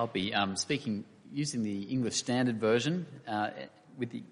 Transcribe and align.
I'll 0.00 0.06
be 0.06 0.32
um, 0.32 0.56
speaking 0.56 1.04
using 1.30 1.62
the 1.62 1.82
English 1.82 2.14
Standard 2.14 2.58
Version 2.58 3.04
uh, 3.28 3.50
with 3.98 4.08
the 4.08 4.22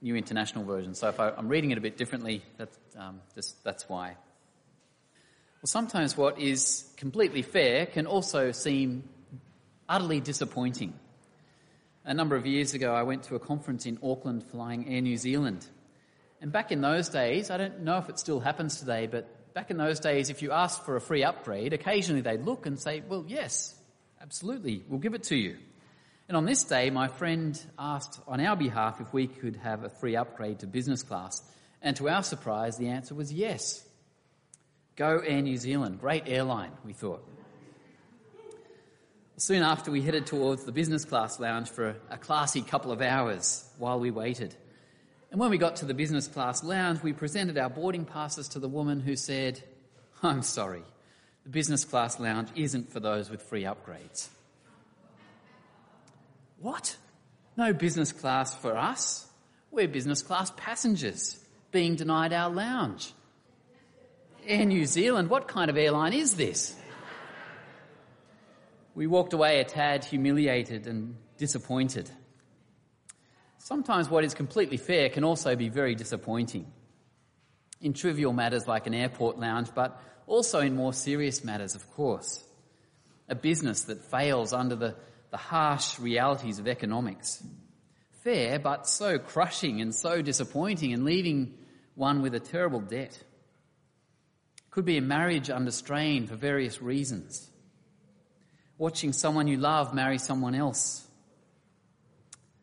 New 0.00 0.14
International 0.14 0.62
Version. 0.62 0.94
So 0.94 1.08
if 1.08 1.18
I, 1.18 1.30
am 1.36 1.48
reading 1.48 1.72
it 1.72 1.78
a 1.78 1.80
bit 1.80 1.96
differently, 1.96 2.44
that's, 2.58 2.78
um, 2.96 3.20
just, 3.34 3.64
that's 3.64 3.88
why. 3.88 4.10
Well, 4.10 5.64
sometimes 5.64 6.16
what 6.16 6.38
is 6.38 6.88
completely 6.96 7.42
fair 7.42 7.86
can 7.86 8.06
also 8.06 8.52
seem 8.52 9.02
utterly 9.88 10.20
disappointing. 10.20 10.94
A 12.04 12.14
number 12.14 12.36
of 12.36 12.46
years 12.46 12.74
ago, 12.74 12.94
I 12.94 13.02
went 13.02 13.24
to 13.24 13.34
a 13.34 13.40
conference 13.40 13.84
in 13.84 13.98
Auckland 14.04 14.44
flying 14.44 14.88
Air 14.88 15.00
New 15.00 15.16
Zealand. 15.16 15.66
And 16.40 16.52
back 16.52 16.70
in 16.70 16.80
those 16.80 17.08
days, 17.08 17.50
I 17.50 17.56
don't 17.56 17.80
know 17.80 17.98
if 17.98 18.08
it 18.08 18.20
still 18.20 18.38
happens 18.38 18.78
today, 18.78 19.08
but 19.08 19.52
back 19.54 19.72
in 19.72 19.76
those 19.76 19.98
days, 19.98 20.30
if 20.30 20.40
you 20.40 20.52
asked 20.52 20.84
for 20.84 20.94
a 20.94 21.00
free 21.00 21.24
upgrade, 21.24 21.72
occasionally 21.72 22.20
they'd 22.20 22.44
look 22.44 22.64
and 22.64 22.78
say, 22.78 23.02
well, 23.08 23.24
yes, 23.26 23.74
absolutely, 24.20 24.84
we'll 24.88 25.00
give 25.00 25.14
it 25.14 25.24
to 25.24 25.36
you. 25.36 25.56
And 26.28 26.36
on 26.36 26.44
this 26.44 26.64
day, 26.64 26.90
my 26.90 27.08
friend 27.08 27.60
asked 27.78 28.20
on 28.26 28.40
our 28.40 28.56
behalf 28.56 29.00
if 29.00 29.12
we 29.12 29.26
could 29.26 29.56
have 29.56 29.84
a 29.84 29.88
free 29.88 30.16
upgrade 30.16 30.60
to 30.60 30.66
business 30.66 31.02
class. 31.02 31.42
And 31.82 31.94
to 31.96 32.08
our 32.08 32.22
surprise, 32.22 32.76
the 32.76 32.88
answer 32.88 33.14
was 33.14 33.32
yes. 33.32 33.86
Go 34.96 35.18
Air 35.18 35.42
New 35.42 35.56
Zealand, 35.56 36.00
great 36.00 36.24
airline, 36.26 36.72
we 36.84 36.92
thought. 36.92 37.22
Soon 39.36 39.62
after, 39.62 39.90
we 39.90 40.00
headed 40.00 40.26
towards 40.26 40.64
the 40.64 40.72
business 40.72 41.04
class 41.04 41.38
lounge 41.38 41.68
for 41.68 41.96
a 42.10 42.16
classy 42.16 42.62
couple 42.62 42.90
of 42.90 43.02
hours 43.02 43.68
while 43.76 44.00
we 44.00 44.10
waited. 44.10 44.54
And 45.30 45.38
when 45.38 45.50
we 45.50 45.58
got 45.58 45.76
to 45.76 45.84
the 45.84 45.92
business 45.92 46.26
class 46.26 46.64
lounge, 46.64 47.02
we 47.02 47.12
presented 47.12 47.58
our 47.58 47.68
boarding 47.68 48.06
passes 48.06 48.48
to 48.48 48.58
the 48.58 48.68
woman 48.68 49.00
who 49.00 49.14
said, 49.14 49.62
I'm 50.22 50.40
sorry, 50.40 50.82
the 51.46 51.52
business 51.52 51.84
class 51.84 52.18
lounge 52.18 52.48
isn't 52.56 52.92
for 52.92 52.98
those 52.98 53.30
with 53.30 53.40
free 53.40 53.62
upgrades. 53.62 54.28
What? 56.58 56.96
No 57.56 57.72
business 57.72 58.10
class 58.10 58.52
for 58.56 58.76
us? 58.76 59.28
We're 59.70 59.86
business 59.86 60.22
class 60.22 60.50
passengers 60.56 61.38
being 61.70 61.94
denied 61.94 62.32
our 62.32 62.50
lounge. 62.50 63.12
Air 64.44 64.64
New 64.64 64.86
Zealand, 64.86 65.30
what 65.30 65.46
kind 65.46 65.70
of 65.70 65.76
airline 65.76 66.14
is 66.14 66.34
this? 66.34 66.74
We 68.96 69.06
walked 69.06 69.32
away 69.32 69.60
a 69.60 69.64
tad 69.64 70.04
humiliated 70.04 70.88
and 70.88 71.14
disappointed. 71.38 72.10
Sometimes 73.58 74.10
what 74.10 74.24
is 74.24 74.34
completely 74.34 74.78
fair 74.78 75.10
can 75.10 75.22
also 75.22 75.54
be 75.54 75.68
very 75.68 75.94
disappointing. 75.94 76.66
In 77.80 77.92
trivial 77.92 78.32
matters 78.32 78.66
like 78.66 78.88
an 78.88 78.94
airport 78.94 79.38
lounge, 79.38 79.68
but 79.76 80.00
also 80.26 80.60
in 80.60 80.74
more 80.74 80.92
serious 80.92 81.44
matters, 81.44 81.74
of 81.74 81.90
course. 81.92 82.44
A 83.28 83.34
business 83.34 83.84
that 83.84 84.10
fails 84.10 84.52
under 84.52 84.76
the, 84.76 84.94
the 85.30 85.36
harsh 85.36 85.98
realities 85.98 86.58
of 86.58 86.68
economics. 86.68 87.42
Fair, 88.22 88.58
but 88.58 88.88
so 88.88 89.18
crushing 89.18 89.80
and 89.80 89.94
so 89.94 90.22
disappointing 90.22 90.92
and 90.92 91.04
leaving 91.04 91.54
one 91.94 92.22
with 92.22 92.34
a 92.34 92.40
terrible 92.40 92.80
debt. 92.80 93.18
Could 94.70 94.84
be 94.84 94.98
a 94.98 95.02
marriage 95.02 95.48
under 95.48 95.70
strain 95.70 96.26
for 96.26 96.36
various 96.36 96.82
reasons 96.82 97.50
watching 98.78 99.12
someone 99.12 99.48
you 99.48 99.56
love 99.56 99.94
marry 99.94 100.18
someone 100.18 100.54
else. 100.54 101.06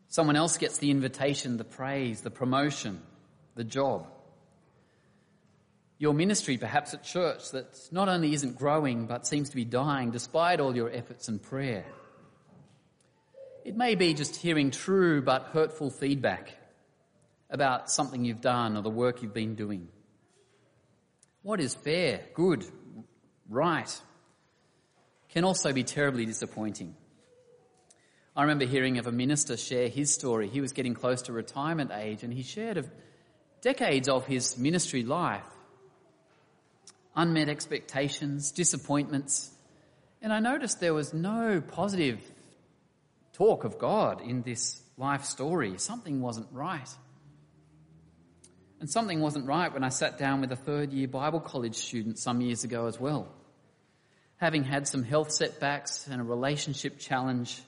Someone 0.09 0.35
else 0.35 0.57
gets 0.57 0.77
the 0.77 0.91
invitation, 0.91 1.57
the 1.57 1.63
praise, 1.63 2.21
the 2.21 2.29
promotion, 2.29 3.01
the 3.55 3.63
job. 3.63 4.07
Your 6.03 6.13
ministry, 6.13 6.57
perhaps 6.57 6.93
at 6.93 7.01
church, 7.05 7.51
that 7.51 7.79
not 7.89 8.09
only 8.09 8.33
isn't 8.33 8.57
growing 8.57 9.05
but 9.05 9.25
seems 9.25 9.51
to 9.51 9.55
be 9.55 9.63
dying 9.63 10.11
despite 10.11 10.59
all 10.59 10.75
your 10.75 10.91
efforts 10.91 11.29
and 11.29 11.41
prayer. 11.41 11.85
It 13.63 13.77
may 13.77 13.95
be 13.95 14.13
just 14.13 14.35
hearing 14.35 14.69
true 14.69 15.21
but 15.21 15.51
hurtful 15.53 15.91
feedback 15.91 16.57
about 17.49 17.89
something 17.89 18.25
you've 18.25 18.41
done 18.41 18.75
or 18.75 18.81
the 18.81 18.89
work 18.89 19.21
you've 19.21 19.33
been 19.33 19.55
doing. 19.55 19.87
What 21.41 21.61
is 21.61 21.73
fair, 21.73 22.19
good, 22.33 22.65
right, 23.47 24.01
can 25.29 25.45
also 25.45 25.71
be 25.71 25.85
terribly 25.85 26.25
disappointing. 26.25 26.97
I 28.35 28.41
remember 28.41 28.65
hearing 28.65 28.97
of 28.97 29.07
a 29.07 29.13
minister 29.13 29.55
share 29.55 29.87
his 29.87 30.13
story. 30.13 30.49
He 30.49 30.59
was 30.59 30.73
getting 30.73 30.95
close 30.95 31.21
to 31.21 31.31
retirement 31.31 31.91
age 31.93 32.23
and 32.23 32.33
he 32.33 32.43
shared 32.43 32.75
of 32.75 32.91
decades 33.61 34.09
of 34.09 34.25
his 34.25 34.57
ministry 34.57 35.03
life. 35.03 35.45
Unmet 37.15 37.49
expectations, 37.49 38.51
disappointments. 38.51 39.51
And 40.21 40.33
I 40.33 40.39
noticed 40.39 40.79
there 40.79 40.93
was 40.93 41.13
no 41.13 41.61
positive 41.61 42.19
talk 43.33 43.63
of 43.63 43.77
God 43.77 44.21
in 44.21 44.41
this 44.41 44.81
life 44.97 45.25
story. 45.25 45.77
Something 45.77 46.21
wasn't 46.21 46.47
right. 46.51 46.89
And 48.79 48.89
something 48.89 49.21
wasn't 49.21 49.47
right 49.47 49.73
when 49.73 49.83
I 49.83 49.89
sat 49.89 50.17
down 50.17 50.41
with 50.41 50.51
a 50.51 50.57
third 50.57 50.91
year 50.91 51.07
Bible 51.07 51.39
college 51.39 51.75
student 51.75 52.19
some 52.19 52.41
years 52.41 52.63
ago 52.63 52.87
as 52.87 52.99
well 52.99 53.27
having 54.43 54.65
had 54.65 54.85
some 54.85 55.03
health 55.03 55.31
setbacks 55.31 56.05
and 56.07 56.19
a 56.19 56.23
relationship 56.23 56.99
challenge, 56.99 57.61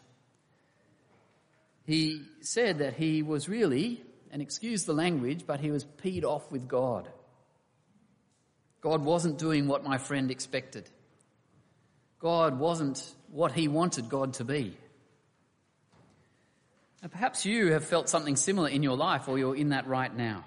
he 1.85 2.21
said 2.41 2.79
that 2.79 2.93
he 2.95 3.23
was 3.23 3.47
really, 3.47 4.03
and 4.29 4.41
excuse 4.41 4.83
the 4.83 4.91
language, 4.91 5.45
but 5.47 5.61
he 5.61 5.71
was 5.71 5.85
peed 5.85 6.25
off 6.25 6.51
with 6.51 6.67
God. 6.67 7.07
God 8.85 9.03
wasn't 9.03 9.39
doing 9.39 9.67
what 9.67 9.83
my 9.83 9.97
friend 9.97 10.29
expected. 10.29 10.87
God 12.19 12.59
wasn't 12.59 13.03
what 13.31 13.51
he 13.51 13.67
wanted 13.67 14.09
God 14.09 14.35
to 14.35 14.43
be. 14.43 14.77
And 17.01 17.11
perhaps 17.11 17.47
you 17.47 17.71
have 17.71 17.83
felt 17.83 18.09
something 18.09 18.35
similar 18.35 18.69
in 18.69 18.83
your 18.83 18.95
life 18.95 19.27
or 19.27 19.39
you're 19.39 19.55
in 19.55 19.69
that 19.69 19.87
right 19.87 20.15
now 20.15 20.45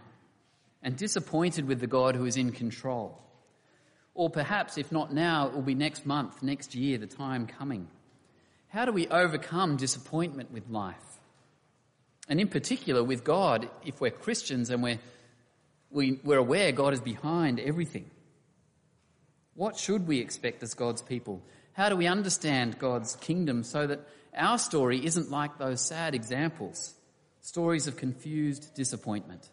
and 0.85 0.97
disappointed 0.97 1.67
with 1.67 1.81
the 1.81 1.89
God 1.89 2.15
who 2.15 2.27
is 2.27 2.37
in 2.37 2.53
control. 2.53 3.21
Or 4.15 4.31
perhaps, 4.31 4.79
if 4.79 4.93
not 4.93 5.13
now, 5.13 5.49
it 5.49 5.55
will 5.55 5.63
be 5.63 5.75
next 5.75 6.07
month, 6.07 6.41
next 6.41 6.77
year, 6.77 6.97
the 6.97 7.09
time 7.09 7.49
coming. 7.49 7.89
How 8.69 8.85
do 8.85 8.93
we 8.93 9.09
overcome 9.09 9.79
disappointment 9.79 10.53
with 10.53 10.71
life? 10.71 11.19
And 12.29 12.41
in 12.41 12.47
particular 12.47 13.03
with 13.03 13.25
God, 13.25 13.69
if 13.85 14.01
we're 14.01 14.13
Christians 14.13 14.71
and 14.71 14.81
we're, 14.81 15.01
we, 15.91 16.21
we're 16.23 16.39
aware 16.39 16.71
God 16.71 16.95
is 16.95 17.01
behind 17.01 17.59
everything. 17.59 18.09
What 19.59 19.77
should 19.77 20.07
we 20.07 20.21
expect 20.21 20.63
as 20.63 20.75
God's 20.75 21.03
people? 21.03 21.43
How 21.73 21.89
do 21.89 21.97
we 21.97 22.07
understand 22.07 22.79
God's 22.79 23.17
kingdom 23.17 23.65
so 23.65 23.89
that 23.89 24.07
our 24.33 24.57
story 24.57 25.05
isn't 25.05 25.33
like 25.33 25.59
those 25.59 25.85
sad 25.85 26.15
examples, 26.15 26.95
stories 27.41 27.89
of 27.89 27.97
confused 27.97 28.73
disappointment? 28.77 29.51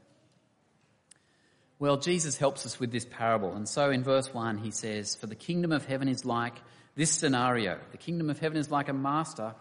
Well, 1.79 1.97
Jesus 1.97 2.37
helps 2.37 2.67
us 2.67 2.79
with 2.79 2.91
this 2.91 3.03
parable. 3.03 3.55
And 3.55 3.67
so 3.67 3.89
in 3.89 4.03
verse 4.03 4.31
1, 4.31 4.59
he 4.59 4.69
says, 4.69 5.15
For 5.15 5.25
the 5.25 5.33
kingdom 5.33 5.71
of 5.71 5.87
heaven 5.87 6.07
is 6.07 6.23
like 6.23 6.53
this 6.93 7.09
scenario. 7.09 7.79
The 7.91 7.97
kingdom 7.97 8.29
of 8.29 8.37
heaven 8.37 8.59
is 8.59 8.69
like 8.69 8.89
a 8.89 8.93
master 8.93 9.55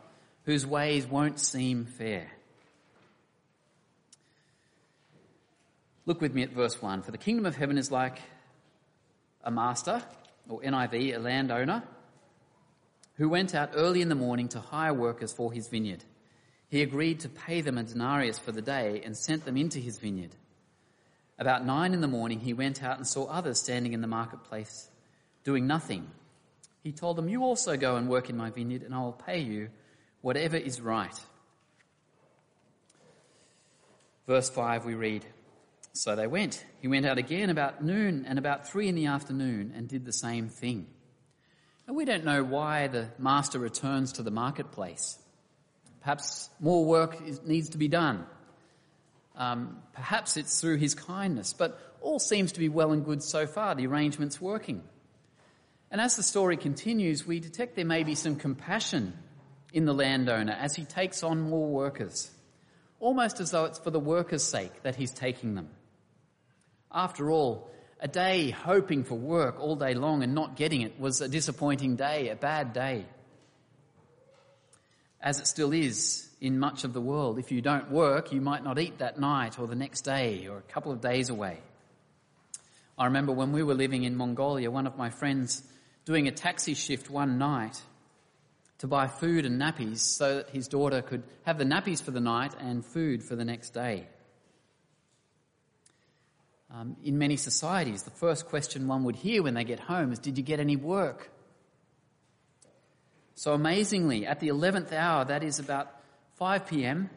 whose 0.44 0.66
ways 0.66 1.06
won't 1.06 1.40
seem 1.40 1.86
fair. 1.86 2.30
Look 6.04 6.20
with 6.20 6.34
me 6.34 6.42
at 6.42 6.50
verse 6.50 6.82
1. 6.82 7.00
For 7.00 7.12
the 7.12 7.16
kingdom 7.16 7.46
of 7.46 7.56
heaven 7.56 7.78
is 7.78 7.90
like 7.90 8.20
a 9.42 9.50
master, 9.50 10.02
or 10.48 10.60
NIV, 10.60 11.16
a 11.16 11.18
landowner, 11.18 11.82
who 13.16 13.28
went 13.28 13.54
out 13.54 13.70
early 13.74 14.02
in 14.02 14.08
the 14.08 14.14
morning 14.14 14.48
to 14.48 14.60
hire 14.60 14.94
workers 14.94 15.32
for 15.32 15.52
his 15.52 15.68
vineyard. 15.68 16.04
He 16.68 16.82
agreed 16.82 17.20
to 17.20 17.28
pay 17.28 17.60
them 17.60 17.78
a 17.78 17.84
denarius 17.84 18.38
for 18.38 18.52
the 18.52 18.62
day 18.62 19.02
and 19.04 19.16
sent 19.16 19.44
them 19.44 19.56
into 19.56 19.78
his 19.78 19.98
vineyard. 19.98 20.34
About 21.38 21.64
nine 21.64 21.94
in 21.94 22.00
the 22.00 22.08
morning, 22.08 22.40
he 22.40 22.52
went 22.52 22.82
out 22.82 22.96
and 22.96 23.06
saw 23.06 23.26
others 23.26 23.60
standing 23.60 23.92
in 23.92 24.00
the 24.00 24.06
marketplace 24.06 24.88
doing 25.44 25.66
nothing. 25.66 26.10
He 26.82 26.92
told 26.92 27.16
them, 27.16 27.28
You 27.28 27.42
also 27.42 27.76
go 27.76 27.96
and 27.96 28.08
work 28.08 28.30
in 28.30 28.36
my 28.36 28.50
vineyard, 28.50 28.82
and 28.82 28.94
I 28.94 29.00
will 29.00 29.12
pay 29.12 29.40
you 29.40 29.70
whatever 30.20 30.56
is 30.56 30.80
right. 30.80 31.18
Verse 34.26 34.48
5, 34.48 34.84
we 34.84 34.94
read, 34.94 35.24
So 35.96 36.16
they 36.16 36.26
went. 36.26 36.64
He 36.80 36.88
went 36.88 37.06
out 37.06 37.18
again 37.18 37.50
about 37.50 37.82
noon 37.82 38.26
and 38.28 38.36
about 38.36 38.68
three 38.68 38.88
in 38.88 38.96
the 38.96 39.06
afternoon 39.06 39.72
and 39.76 39.88
did 39.88 40.04
the 40.04 40.12
same 40.12 40.48
thing. 40.48 40.88
And 41.86 41.96
we 41.96 42.04
don't 42.04 42.24
know 42.24 42.42
why 42.42 42.88
the 42.88 43.10
master 43.16 43.60
returns 43.60 44.14
to 44.14 44.24
the 44.24 44.32
marketplace. 44.32 45.16
Perhaps 46.00 46.50
more 46.58 46.84
work 46.84 47.20
needs 47.46 47.70
to 47.70 47.78
be 47.78 47.86
done. 47.86 48.26
Um, 49.36 49.78
perhaps 49.92 50.36
it's 50.36 50.60
through 50.60 50.78
his 50.78 50.96
kindness, 50.96 51.52
but 51.52 51.78
all 52.00 52.18
seems 52.18 52.52
to 52.52 52.60
be 52.60 52.68
well 52.68 52.90
and 52.90 53.04
good 53.04 53.22
so 53.22 53.46
far. 53.46 53.76
The 53.76 53.86
arrangement's 53.86 54.40
working. 54.40 54.82
And 55.92 56.00
as 56.00 56.16
the 56.16 56.24
story 56.24 56.56
continues, 56.56 57.24
we 57.24 57.38
detect 57.38 57.76
there 57.76 57.84
may 57.84 58.02
be 58.02 58.16
some 58.16 58.34
compassion 58.34 59.16
in 59.72 59.84
the 59.84 59.94
landowner 59.94 60.56
as 60.58 60.74
he 60.74 60.84
takes 60.84 61.22
on 61.22 61.40
more 61.40 61.68
workers, 61.68 62.32
almost 62.98 63.38
as 63.38 63.52
though 63.52 63.66
it's 63.66 63.78
for 63.78 63.90
the 63.90 64.00
workers' 64.00 64.42
sake 64.42 64.82
that 64.82 64.96
he's 64.96 65.12
taking 65.12 65.54
them. 65.54 65.68
After 66.94 67.30
all, 67.30 67.70
a 68.00 68.08
day 68.08 68.50
hoping 68.50 69.02
for 69.04 69.16
work 69.16 69.58
all 69.58 69.76
day 69.76 69.94
long 69.94 70.22
and 70.22 70.34
not 70.34 70.56
getting 70.56 70.82
it 70.82 71.00
was 71.00 71.20
a 71.20 71.28
disappointing 71.28 71.96
day, 71.96 72.28
a 72.28 72.36
bad 72.36 72.72
day. 72.72 73.06
as 75.24 75.40
it 75.40 75.46
still 75.46 75.72
is 75.72 76.28
in 76.42 76.58
much 76.58 76.84
of 76.84 76.92
the 76.92 77.00
world. 77.00 77.38
If 77.38 77.50
you 77.50 77.62
don't 77.62 77.90
work, 77.90 78.30
you 78.30 78.42
might 78.42 78.62
not 78.62 78.78
eat 78.78 78.98
that 78.98 79.18
night 79.18 79.58
or 79.58 79.66
the 79.66 79.74
next 79.74 80.02
day 80.02 80.46
or 80.46 80.58
a 80.58 80.72
couple 80.72 80.92
of 80.92 81.00
days 81.00 81.30
away. 81.30 81.60
I 82.98 83.06
remember 83.06 83.32
when 83.32 83.52
we 83.52 83.62
were 83.62 83.74
living 83.74 84.04
in 84.04 84.16
Mongolia, 84.16 84.70
one 84.70 84.86
of 84.86 84.98
my 84.98 85.08
friends 85.08 85.62
doing 86.04 86.28
a 86.28 86.30
taxi 86.30 86.74
shift 86.74 87.08
one 87.08 87.38
night 87.38 87.80
to 88.78 88.86
buy 88.86 89.06
food 89.06 89.46
and 89.46 89.58
nappies 89.58 90.00
so 90.00 90.36
that 90.36 90.50
his 90.50 90.68
daughter 90.68 91.00
could 91.00 91.22
have 91.44 91.56
the 91.56 91.64
nappies 91.64 92.02
for 92.02 92.10
the 92.10 92.20
night 92.20 92.52
and 92.60 92.84
food 92.84 93.22
for 93.22 93.34
the 93.34 93.46
next 93.46 93.70
day. 93.70 94.06
Um, 96.76 96.96
in 97.04 97.18
many 97.18 97.36
societies, 97.36 98.02
the 98.02 98.10
first 98.10 98.46
question 98.46 98.88
one 98.88 99.04
would 99.04 99.14
hear 99.14 99.44
when 99.44 99.54
they 99.54 99.62
get 99.62 99.78
home 99.78 100.12
is, 100.12 100.18
Did 100.18 100.36
you 100.38 100.42
get 100.42 100.58
any 100.58 100.74
work? 100.74 101.30
So 103.36 103.52
amazingly, 103.52 104.26
at 104.26 104.40
the 104.40 104.48
11th 104.48 104.92
hour, 104.92 105.24
that 105.24 105.44
is 105.44 105.60
about 105.60 105.88
5 106.36 106.66
p.m., 106.66 107.10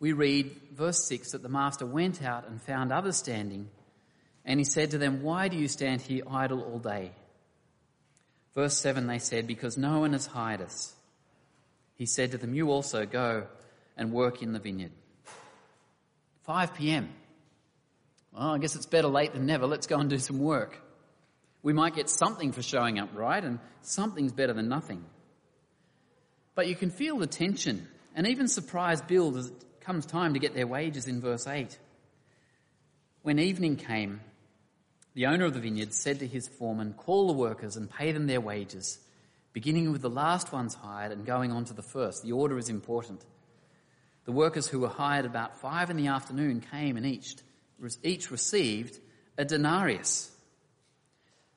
we 0.00 0.12
read 0.12 0.50
verse 0.72 1.06
6 1.06 1.32
that 1.32 1.42
the 1.42 1.48
master 1.48 1.86
went 1.86 2.22
out 2.22 2.48
and 2.48 2.62
found 2.62 2.92
others 2.92 3.16
standing, 3.16 3.68
and 4.44 4.58
he 4.58 4.64
said 4.64 4.90
to 4.92 4.98
them, 4.98 5.22
Why 5.22 5.48
do 5.48 5.58
you 5.58 5.68
stand 5.68 6.00
here 6.00 6.22
idle 6.30 6.62
all 6.62 6.78
day? 6.78 7.12
Verse 8.54 8.76
7 8.78 9.06
they 9.06 9.18
said, 9.18 9.46
Because 9.46 9.76
no 9.76 10.00
one 10.00 10.12
has 10.12 10.26
hired 10.26 10.62
us. 10.62 10.94
He 11.96 12.06
said 12.06 12.30
to 12.30 12.38
them, 12.38 12.54
You 12.54 12.70
also 12.70 13.04
go 13.04 13.46
and 13.98 14.12
work 14.12 14.42
in 14.42 14.52
the 14.52 14.58
vineyard. 14.58 14.92
5 16.44 16.74
p.m. 16.74 17.08
Well, 18.34 18.50
I 18.50 18.58
guess 18.58 18.74
it's 18.74 18.86
better 18.86 19.08
late 19.08 19.32
than 19.32 19.46
never. 19.46 19.66
Let's 19.66 19.86
go 19.86 19.98
and 19.98 20.10
do 20.10 20.18
some 20.18 20.38
work. 20.38 20.80
We 21.62 21.72
might 21.72 21.94
get 21.94 22.10
something 22.10 22.52
for 22.52 22.62
showing 22.62 22.98
up, 22.98 23.10
right? 23.14 23.42
And 23.42 23.60
something's 23.82 24.32
better 24.32 24.52
than 24.52 24.68
nothing. 24.68 25.04
But 26.54 26.68
you 26.68 26.74
can 26.74 26.90
feel 26.90 27.18
the 27.18 27.26
tension 27.26 27.88
and 28.14 28.26
even 28.26 28.48
surprise 28.48 29.00
build 29.00 29.36
as 29.36 29.46
it 29.46 29.64
comes 29.80 30.06
time 30.06 30.34
to 30.34 30.40
get 30.40 30.54
their 30.54 30.66
wages 30.66 31.06
in 31.06 31.20
verse 31.20 31.46
8. 31.46 31.78
When 33.22 33.38
evening 33.38 33.76
came, 33.76 34.20
the 35.14 35.26
owner 35.26 35.44
of 35.44 35.54
the 35.54 35.60
vineyard 35.60 35.94
said 35.94 36.18
to 36.18 36.26
his 36.26 36.48
foreman, 36.48 36.94
Call 36.94 37.28
the 37.28 37.32
workers 37.32 37.76
and 37.76 37.88
pay 37.88 38.12
them 38.12 38.26
their 38.26 38.40
wages, 38.40 38.98
beginning 39.52 39.92
with 39.92 40.02
the 40.02 40.10
last 40.10 40.52
ones 40.52 40.74
hired 40.74 41.12
and 41.12 41.24
going 41.24 41.52
on 41.52 41.64
to 41.66 41.74
the 41.74 41.82
first. 41.82 42.22
The 42.22 42.32
order 42.32 42.58
is 42.58 42.68
important. 42.68 43.24
The 44.24 44.32
workers 44.32 44.66
who 44.66 44.80
were 44.80 44.88
hired 44.88 45.24
about 45.24 45.60
five 45.60 45.90
in 45.90 45.96
the 45.96 46.08
afternoon 46.08 46.60
came 46.60 46.96
and 46.96 47.06
each, 47.06 47.36
each 48.02 48.30
received 48.30 48.98
a 49.36 49.44
denarius. 49.44 50.30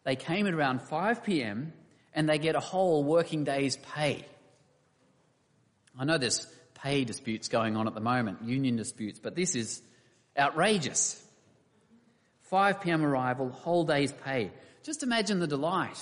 They 0.03 0.15
came 0.15 0.47
at 0.47 0.53
around 0.53 0.81
5 0.81 1.23
p.m. 1.23 1.73
and 2.13 2.29
they 2.29 2.37
get 2.37 2.55
a 2.55 2.59
whole 2.59 3.03
working 3.03 3.43
day's 3.43 3.77
pay. 3.77 4.25
I 5.99 6.05
know 6.05 6.17
there's 6.17 6.47
pay 6.75 7.03
disputes 7.03 7.47
going 7.47 7.75
on 7.75 7.87
at 7.87 7.93
the 7.93 8.01
moment, 8.01 8.43
union 8.43 8.75
disputes, 8.75 9.19
but 9.19 9.35
this 9.35 9.55
is 9.55 9.81
outrageous. 10.37 11.21
5 12.43 12.81
p.m. 12.81 13.03
arrival, 13.03 13.49
whole 13.49 13.83
day's 13.83 14.11
pay. 14.11 14.51
Just 14.83 15.03
imagine 15.03 15.39
the 15.39 15.47
delight. 15.47 16.01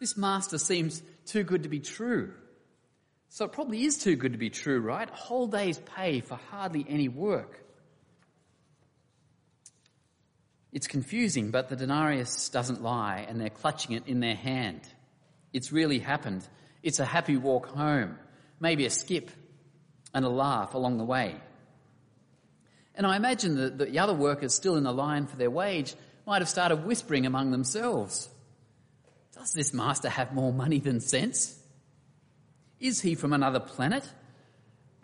This 0.00 0.16
master 0.16 0.58
seems 0.58 1.02
too 1.26 1.44
good 1.44 1.62
to 1.62 1.68
be 1.68 1.80
true. 1.80 2.32
So 3.28 3.44
it 3.44 3.52
probably 3.52 3.84
is 3.84 3.98
too 3.98 4.16
good 4.16 4.32
to 4.32 4.38
be 4.38 4.50
true, 4.50 4.80
right? 4.80 5.08
A 5.08 5.14
whole 5.14 5.46
day's 5.46 5.78
pay 5.78 6.20
for 6.20 6.38
hardly 6.50 6.84
any 6.88 7.08
work. 7.08 7.63
It's 10.74 10.88
confusing, 10.88 11.52
but 11.52 11.68
the 11.68 11.76
denarius 11.76 12.48
doesn't 12.48 12.82
lie 12.82 13.24
and 13.28 13.40
they're 13.40 13.48
clutching 13.48 13.94
it 13.94 14.08
in 14.08 14.18
their 14.18 14.34
hand. 14.34 14.80
It's 15.52 15.70
really 15.70 16.00
happened. 16.00 16.46
It's 16.82 16.98
a 16.98 17.04
happy 17.04 17.36
walk 17.36 17.68
home, 17.68 18.18
maybe 18.58 18.84
a 18.84 18.90
skip 18.90 19.30
and 20.12 20.24
a 20.24 20.28
laugh 20.28 20.74
along 20.74 20.98
the 20.98 21.04
way. 21.04 21.36
And 22.96 23.06
I 23.06 23.16
imagine 23.16 23.56
that 23.56 23.78
the 23.78 24.00
other 24.00 24.14
workers 24.14 24.52
still 24.52 24.76
in 24.76 24.82
the 24.82 24.92
line 24.92 25.28
for 25.28 25.36
their 25.36 25.50
wage 25.50 25.94
might 26.26 26.42
have 26.42 26.48
started 26.48 26.84
whispering 26.84 27.24
among 27.24 27.52
themselves. 27.52 28.28
Does 29.32 29.52
this 29.52 29.72
master 29.72 30.08
have 30.08 30.32
more 30.32 30.52
money 30.52 30.80
than 30.80 31.00
sense? 31.00 31.56
Is 32.80 33.00
he 33.00 33.14
from 33.14 33.32
another 33.32 33.60
planet? 33.60 34.08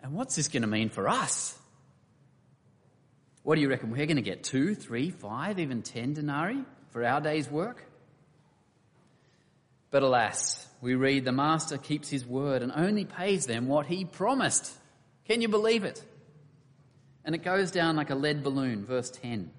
And 0.03 0.13
what's 0.13 0.35
this 0.35 0.49
going 0.49 0.63
to 0.63 0.67
mean 0.67 0.89
for 0.89 1.07
us? 1.07 1.57
What 3.43 3.55
do 3.55 3.61
you 3.61 3.69
reckon? 3.69 3.89
We're 3.89 4.05
going 4.05 4.17
to 4.17 4.21
get 4.21 4.43
two, 4.43 4.75
three, 4.75 5.09
five, 5.09 5.59
even 5.59 5.81
ten 5.81 6.13
denarii 6.13 6.63
for 6.91 7.03
our 7.03 7.21
day's 7.21 7.49
work? 7.49 7.83
But 9.89 10.03
alas, 10.03 10.67
we 10.79 10.95
read 10.95 11.25
the 11.25 11.31
master 11.31 11.77
keeps 11.77 12.09
his 12.09 12.25
word 12.25 12.61
and 12.61 12.71
only 12.73 13.05
pays 13.05 13.45
them 13.45 13.67
what 13.67 13.87
he 13.87 14.05
promised. 14.05 14.71
Can 15.25 15.41
you 15.41 15.49
believe 15.49 15.83
it? 15.83 16.03
And 17.25 17.35
it 17.35 17.43
goes 17.43 17.71
down 17.71 17.95
like 17.95 18.09
a 18.09 18.15
lead 18.15 18.43
balloon, 18.43 18.85
verse 18.85 19.09
10. 19.09 19.51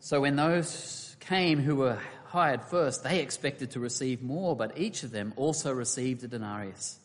So 0.00 0.22
when 0.22 0.36
those 0.36 1.16
came 1.20 1.60
who 1.60 1.76
were 1.76 1.98
hired 2.26 2.62
first, 2.64 3.04
they 3.04 3.20
expected 3.20 3.72
to 3.72 3.80
receive 3.80 4.22
more, 4.22 4.56
but 4.56 4.78
each 4.78 5.02
of 5.02 5.10
them 5.10 5.34
also 5.36 5.72
received 5.72 6.24
a 6.24 6.28
denarius. 6.28 6.98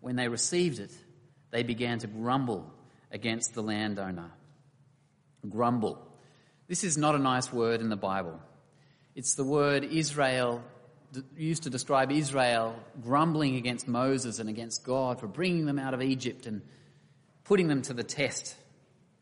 When 0.00 0.16
they 0.16 0.28
received 0.28 0.78
it, 0.78 0.92
they 1.50 1.62
began 1.62 1.98
to 2.00 2.06
grumble 2.06 2.72
against 3.10 3.54
the 3.54 3.62
landowner. 3.62 4.30
Grumble. 5.48 6.06
This 6.68 6.84
is 6.84 6.98
not 6.98 7.14
a 7.14 7.18
nice 7.18 7.52
word 7.52 7.80
in 7.80 7.88
the 7.88 7.96
Bible. 7.96 8.40
It's 9.14 9.34
the 9.34 9.44
word 9.44 9.84
Israel, 9.84 10.62
used 11.36 11.62
to 11.62 11.70
describe 11.70 12.10
Israel 12.10 12.76
grumbling 13.02 13.56
against 13.56 13.88
Moses 13.88 14.38
and 14.38 14.48
against 14.48 14.84
God 14.84 15.20
for 15.20 15.26
bringing 15.26 15.66
them 15.66 15.78
out 15.78 15.94
of 15.94 16.02
Egypt 16.02 16.46
and 16.46 16.62
putting 17.44 17.68
them 17.68 17.82
to 17.82 17.94
the 17.94 18.02
test, 18.02 18.56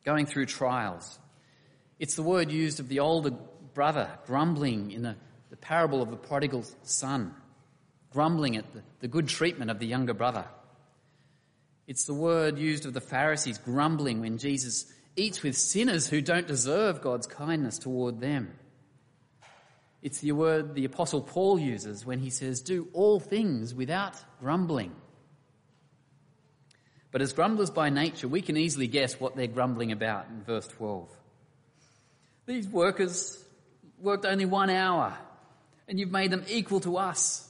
going 0.05 0.27
through 0.27 0.47
trials. 0.47 1.19
It's 1.99 2.17
the 2.17 2.23
word 2.23 2.51
used 2.51 2.81
of 2.81 2.89
the 2.89 3.01
older 3.01 3.33
brother 3.75 4.09
grumbling 4.27 4.91
in 4.91 5.03
the, 5.03 5.17
the 5.51 5.57
parable 5.57 6.01
of 6.01 6.11
the 6.11 6.17
prodigal 6.17 6.65
son, 6.83 7.35
grumbling 8.11 8.57
at 8.57 8.73
the, 8.73 8.83
the 9.01 9.09
good 9.09 9.29
treatment 9.29 9.71
of 9.71 9.79
the 9.79 9.87
younger 9.87 10.15
brother. 10.15 10.47
It's 11.87 12.05
the 12.05 12.15
word 12.15 12.59
used 12.59 12.87
of 12.87 12.95
the 12.95 13.01
Pharisees 13.01 13.59
grumbling 13.59 14.21
when 14.21 14.39
Jesus 14.39 14.87
eats 15.17 15.43
with 15.43 15.57
sinners 15.57 16.07
who 16.07 16.21
don't 16.21 16.47
deserve 16.47 17.03
God's 17.03 17.27
kindness 17.27 17.79
toward 17.79 18.21
them. 18.21 18.55
It's 20.03 20.21
the 20.21 20.33
word 20.33 20.75
the 20.75 20.85
Apostle 20.85 21.23
Paul 21.23 21.59
uses 21.59 22.05
when 22.05 22.19
he 22.19 22.31
says, 22.31 22.61
Do 22.61 22.89
all 22.93 23.21
things 23.21 23.75
without 23.75 24.15
grumbling. 24.41 24.95
But 27.11 27.23
as 27.23 27.33
grumblers 27.33 27.71
by 27.71 27.91
nature, 27.91 28.29
we 28.29 28.43
can 28.43 28.57
easily 28.57 28.87
guess 28.87 29.21
what 29.21 29.37
they're 29.37 29.47
grumbling 29.47 29.93
about 29.93 30.27
in 30.29 30.43
verse 30.43 30.67
12. 30.67 31.09
These 32.47 32.69
workers 32.69 33.43
worked 33.99 34.27
only 34.27 34.47
one 34.47 34.69
hour, 34.69 35.17
and 35.89 35.99
you've 35.99 36.11
made 36.11 36.31
them 36.31 36.45
equal 36.49 36.81
to 36.81 36.97
us. 36.97 37.49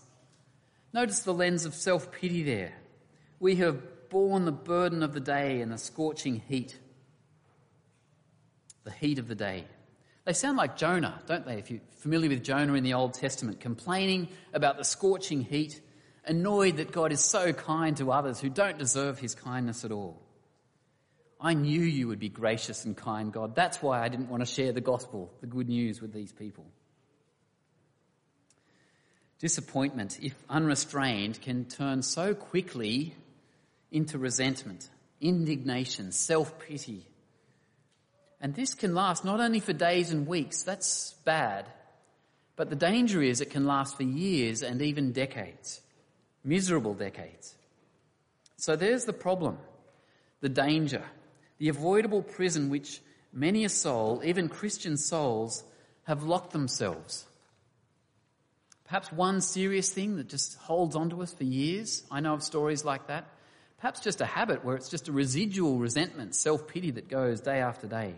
Notice 0.92 1.20
the 1.20 1.34
lens 1.34 1.64
of 1.64 1.74
self 1.74 2.12
pity 2.12 2.42
there. 2.42 2.74
We 3.40 3.56
have 3.56 3.82
borne 4.10 4.44
the 4.44 4.52
burden 4.52 5.02
of 5.02 5.12
the 5.12 5.20
day 5.20 5.60
and 5.60 5.72
the 5.72 5.78
scorching 5.78 6.42
heat. 6.48 6.78
The 8.84 8.90
heat 8.90 9.18
of 9.18 9.28
the 9.28 9.34
day. 9.34 9.64
They 10.24 10.32
sound 10.32 10.56
like 10.56 10.76
Jonah, 10.76 11.20
don't 11.26 11.46
they? 11.46 11.58
If 11.58 11.70
you're 11.70 11.80
familiar 11.98 12.30
with 12.30 12.42
Jonah 12.42 12.74
in 12.74 12.84
the 12.84 12.94
Old 12.94 13.14
Testament, 13.14 13.60
complaining 13.60 14.28
about 14.52 14.78
the 14.78 14.84
scorching 14.84 15.42
heat, 15.42 15.80
annoyed 16.24 16.78
that 16.78 16.92
God 16.92 17.12
is 17.12 17.20
so 17.20 17.52
kind 17.52 17.96
to 17.98 18.10
others 18.10 18.40
who 18.40 18.48
don't 18.48 18.78
deserve 18.78 19.18
his 19.18 19.34
kindness 19.34 19.84
at 19.84 19.92
all. 19.92 20.22
I 21.40 21.52
knew 21.52 21.80
you 21.80 22.08
would 22.08 22.18
be 22.18 22.30
gracious 22.30 22.86
and 22.86 22.96
kind, 22.96 23.30
God. 23.30 23.54
That's 23.54 23.82
why 23.82 24.02
I 24.02 24.08
didn't 24.08 24.30
want 24.30 24.40
to 24.40 24.46
share 24.46 24.72
the 24.72 24.80
gospel, 24.80 25.30
the 25.42 25.46
good 25.46 25.68
news 25.68 26.00
with 26.00 26.12
these 26.12 26.32
people. 26.32 26.64
Disappointment, 29.40 30.18
if 30.22 30.34
unrestrained, 30.48 31.42
can 31.42 31.66
turn 31.66 32.00
so 32.00 32.32
quickly 32.34 33.14
into 33.94 34.18
resentment, 34.18 34.90
indignation, 35.20 36.10
self 36.10 36.58
pity. 36.58 37.06
And 38.40 38.54
this 38.54 38.74
can 38.74 38.94
last 38.94 39.24
not 39.24 39.40
only 39.40 39.60
for 39.60 39.72
days 39.72 40.10
and 40.10 40.26
weeks, 40.26 40.64
that's 40.64 41.14
bad, 41.24 41.64
but 42.56 42.68
the 42.68 42.76
danger 42.76 43.22
is 43.22 43.40
it 43.40 43.50
can 43.50 43.66
last 43.66 43.96
for 43.96 44.02
years 44.02 44.62
and 44.62 44.82
even 44.82 45.12
decades, 45.12 45.80
miserable 46.42 46.92
decades. 46.92 47.54
So 48.56 48.74
there's 48.74 49.04
the 49.04 49.12
problem, 49.12 49.58
the 50.40 50.48
danger, 50.48 51.02
the 51.58 51.68
avoidable 51.68 52.22
prison 52.22 52.68
which 52.68 53.00
many 53.32 53.64
a 53.64 53.68
soul, 53.68 54.22
even 54.24 54.48
Christian 54.48 54.96
souls, 54.96 55.62
have 56.02 56.24
locked 56.24 56.52
themselves. 56.52 57.24
Perhaps 58.86 59.12
one 59.12 59.40
serious 59.40 59.90
thing 59.92 60.16
that 60.16 60.28
just 60.28 60.56
holds 60.56 60.96
on 60.96 61.10
to 61.10 61.22
us 61.22 61.32
for 61.32 61.44
years. 61.44 62.02
I 62.10 62.20
know 62.20 62.34
of 62.34 62.42
stories 62.42 62.84
like 62.84 63.06
that. 63.06 63.26
Perhaps 63.84 64.00
just 64.00 64.22
a 64.22 64.24
habit 64.24 64.64
where 64.64 64.76
it's 64.76 64.88
just 64.88 65.08
a 65.08 65.12
residual 65.12 65.76
resentment, 65.76 66.34
self 66.34 66.66
pity 66.66 66.92
that 66.92 67.06
goes 67.06 67.42
day 67.42 67.58
after 67.58 67.86
day. 67.86 68.14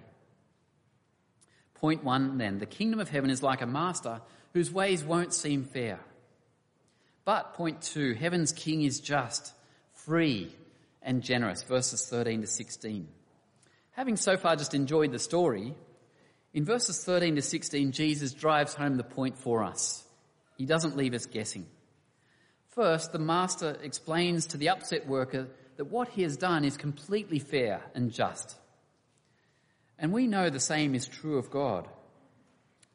Point 1.75 2.05
one 2.05 2.39
then 2.39 2.61
the 2.61 2.67
kingdom 2.67 3.01
of 3.01 3.09
heaven 3.09 3.31
is 3.31 3.43
like 3.43 3.63
a 3.63 3.67
master 3.67 4.21
whose 4.53 4.71
ways 4.71 5.03
won't 5.03 5.35
seem 5.35 5.65
fair. 5.65 5.99
But, 7.25 7.55
point 7.55 7.83
two, 7.83 8.15
heaven's 8.15 8.53
king 8.53 8.83
is 8.83 9.01
just, 9.01 9.53
free, 10.05 10.55
and 11.03 11.21
generous. 11.21 11.65
Verses 11.65 12.07
13 12.09 12.43
to 12.43 12.47
16. 12.47 13.09
Having 13.91 14.19
so 14.19 14.37
far 14.37 14.55
just 14.55 14.73
enjoyed 14.73 15.11
the 15.11 15.19
story, 15.19 15.75
in 16.55 16.65
verses 16.65 17.03
13 17.03 17.35
to 17.35 17.43
16, 17.43 17.91
Jesus 17.91 18.33
drives 18.35 18.73
home 18.73 18.97
the 18.99 19.03
point 19.03 19.37
for 19.37 19.65
us. 19.65 20.05
He 20.57 20.65
doesn't 20.65 20.97
leave 20.97 21.13
us 21.13 21.27
guessing. 21.27 21.67
First, 22.77 23.13
the 23.13 23.19
master 23.19 23.79
explains 23.83 24.49
to 24.49 24.59
the 24.59 24.69
upset 24.69 25.09
worker 25.09 25.49
that 25.79 25.87
what 25.87 26.09
he 26.09 26.23
has 26.23 26.37
done 26.37 26.63
is 26.63 26.77
completely 26.77 27.39
fair 27.39 27.81
and 27.95 28.13
just. 28.13 28.55
And 29.99 30.13
we 30.13 30.27
know 30.27 30.51
the 30.51 30.61
same 30.61 30.95
is 30.95 31.09
true 31.09 31.39
of 31.39 31.51
God. 31.51 31.89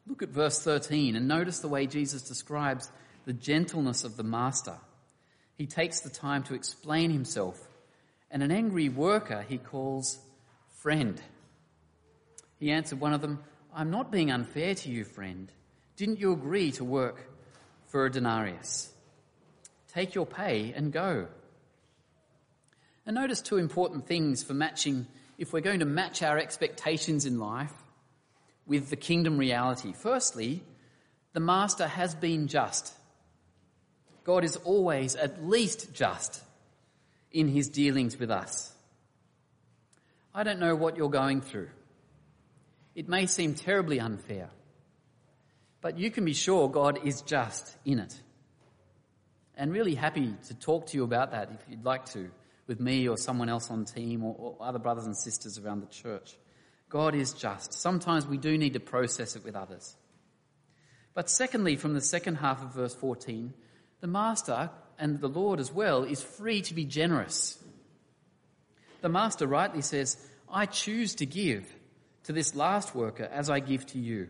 Look 0.06 0.22
at 0.22 0.28
verse 0.28 0.60
13 0.62 1.16
and 1.16 1.26
notice 1.26 1.58
the 1.58 1.68
way 1.68 1.88
Jesus 1.88 2.22
describes 2.22 2.92
the 3.24 3.32
gentleness 3.32 4.04
of 4.04 4.16
the 4.16 4.22
master. 4.22 4.76
He 5.58 5.66
takes 5.66 6.00
the 6.00 6.10
time 6.10 6.44
to 6.44 6.54
explain 6.54 7.10
himself, 7.10 7.60
and 8.30 8.40
an 8.40 8.52
angry 8.52 8.88
worker 8.88 9.44
he 9.48 9.58
calls 9.58 10.20
friend. 10.78 11.20
He 12.60 12.70
answered 12.70 13.00
one 13.00 13.14
of 13.14 13.20
them, 13.20 13.42
I'm 13.74 13.90
not 13.90 14.12
being 14.12 14.30
unfair 14.30 14.76
to 14.76 14.88
you, 14.88 15.04
friend. 15.04 15.50
Didn't 15.96 16.20
you 16.20 16.32
agree 16.32 16.70
to 16.72 16.84
work 16.84 17.28
for 17.88 18.06
a 18.06 18.10
denarius? 18.10 18.91
Take 19.92 20.14
your 20.14 20.26
pay 20.26 20.72
and 20.74 20.92
go. 20.92 21.26
And 23.04 23.14
notice 23.14 23.42
two 23.42 23.58
important 23.58 24.06
things 24.06 24.42
for 24.42 24.54
matching, 24.54 25.06
if 25.38 25.52
we're 25.52 25.60
going 25.60 25.80
to 25.80 25.86
match 25.86 26.22
our 26.22 26.38
expectations 26.38 27.26
in 27.26 27.38
life 27.38 27.72
with 28.66 28.90
the 28.90 28.96
kingdom 28.96 29.36
reality. 29.36 29.92
Firstly, 29.92 30.62
the 31.32 31.40
master 31.40 31.86
has 31.86 32.14
been 32.14 32.46
just. 32.46 32.94
God 34.24 34.44
is 34.44 34.56
always 34.56 35.16
at 35.16 35.44
least 35.44 35.92
just 35.92 36.42
in 37.32 37.48
his 37.48 37.68
dealings 37.68 38.18
with 38.18 38.30
us. 38.30 38.72
I 40.34 40.44
don't 40.44 40.60
know 40.60 40.76
what 40.76 40.96
you're 40.96 41.10
going 41.10 41.40
through. 41.40 41.70
It 42.94 43.08
may 43.08 43.26
seem 43.26 43.54
terribly 43.54 44.00
unfair, 44.00 44.48
but 45.80 45.98
you 45.98 46.10
can 46.10 46.24
be 46.24 46.34
sure 46.34 46.68
God 46.68 47.00
is 47.04 47.22
just 47.22 47.76
in 47.84 47.98
it. 47.98 48.20
And 49.56 49.72
really 49.72 49.94
happy 49.94 50.34
to 50.48 50.54
talk 50.54 50.86
to 50.88 50.96
you 50.96 51.04
about 51.04 51.32
that 51.32 51.50
if 51.52 51.60
you'd 51.68 51.84
like 51.84 52.06
to 52.12 52.30
with 52.66 52.80
me 52.80 53.08
or 53.08 53.16
someone 53.16 53.48
else 53.48 53.70
on 53.70 53.84
team 53.84 54.24
or, 54.24 54.34
or 54.38 54.56
other 54.60 54.78
brothers 54.78 55.06
and 55.06 55.16
sisters 55.16 55.58
around 55.58 55.80
the 55.80 55.86
church. 55.86 56.36
God 56.88 57.14
is 57.14 57.32
just. 57.32 57.74
Sometimes 57.74 58.26
we 58.26 58.38
do 58.38 58.56
need 58.56 58.74
to 58.74 58.80
process 58.80 59.36
it 59.36 59.44
with 59.44 59.56
others. 59.56 59.96
But 61.14 61.28
secondly, 61.28 61.76
from 61.76 61.94
the 61.94 62.00
second 62.00 62.36
half 62.36 62.62
of 62.62 62.74
verse 62.74 62.94
14, 62.94 63.52
the 64.00 64.06
master 64.06 64.70
and 64.98 65.20
the 65.20 65.28
Lord 65.28 65.60
as 65.60 65.72
well 65.72 66.04
is 66.04 66.22
free 66.22 66.62
to 66.62 66.74
be 66.74 66.84
generous. 66.84 67.62
The 69.00 69.08
master 69.08 69.46
rightly 69.46 69.82
says, 69.82 70.16
I 70.50 70.66
choose 70.66 71.16
to 71.16 71.26
give 71.26 71.66
to 72.24 72.32
this 72.32 72.54
last 72.54 72.94
worker 72.94 73.24
as 73.24 73.50
I 73.50 73.60
give 73.60 73.84
to 73.86 73.98
you. 73.98 74.28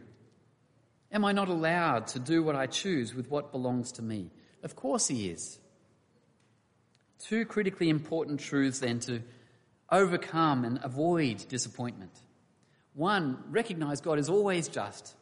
Am 1.12 1.24
I 1.24 1.32
not 1.32 1.48
allowed 1.48 2.06
to 2.08 2.18
do 2.18 2.42
what 2.42 2.56
I 2.56 2.66
choose 2.66 3.14
with 3.14 3.30
what 3.30 3.52
belongs 3.52 3.92
to 3.92 4.02
me? 4.02 4.30
Of 4.62 4.76
course 4.76 5.08
he 5.08 5.28
is. 5.28 5.58
Two 7.18 7.44
critically 7.44 7.88
important 7.88 8.40
truths 8.40 8.80
then 8.80 9.00
to 9.00 9.22
overcome 9.90 10.64
and 10.64 10.80
avoid 10.82 11.44
disappointment. 11.48 12.12
One, 12.94 13.42
recognize 13.50 14.00
God 14.00 14.18
is 14.18 14.28
always 14.28 14.68
just. 14.68 15.14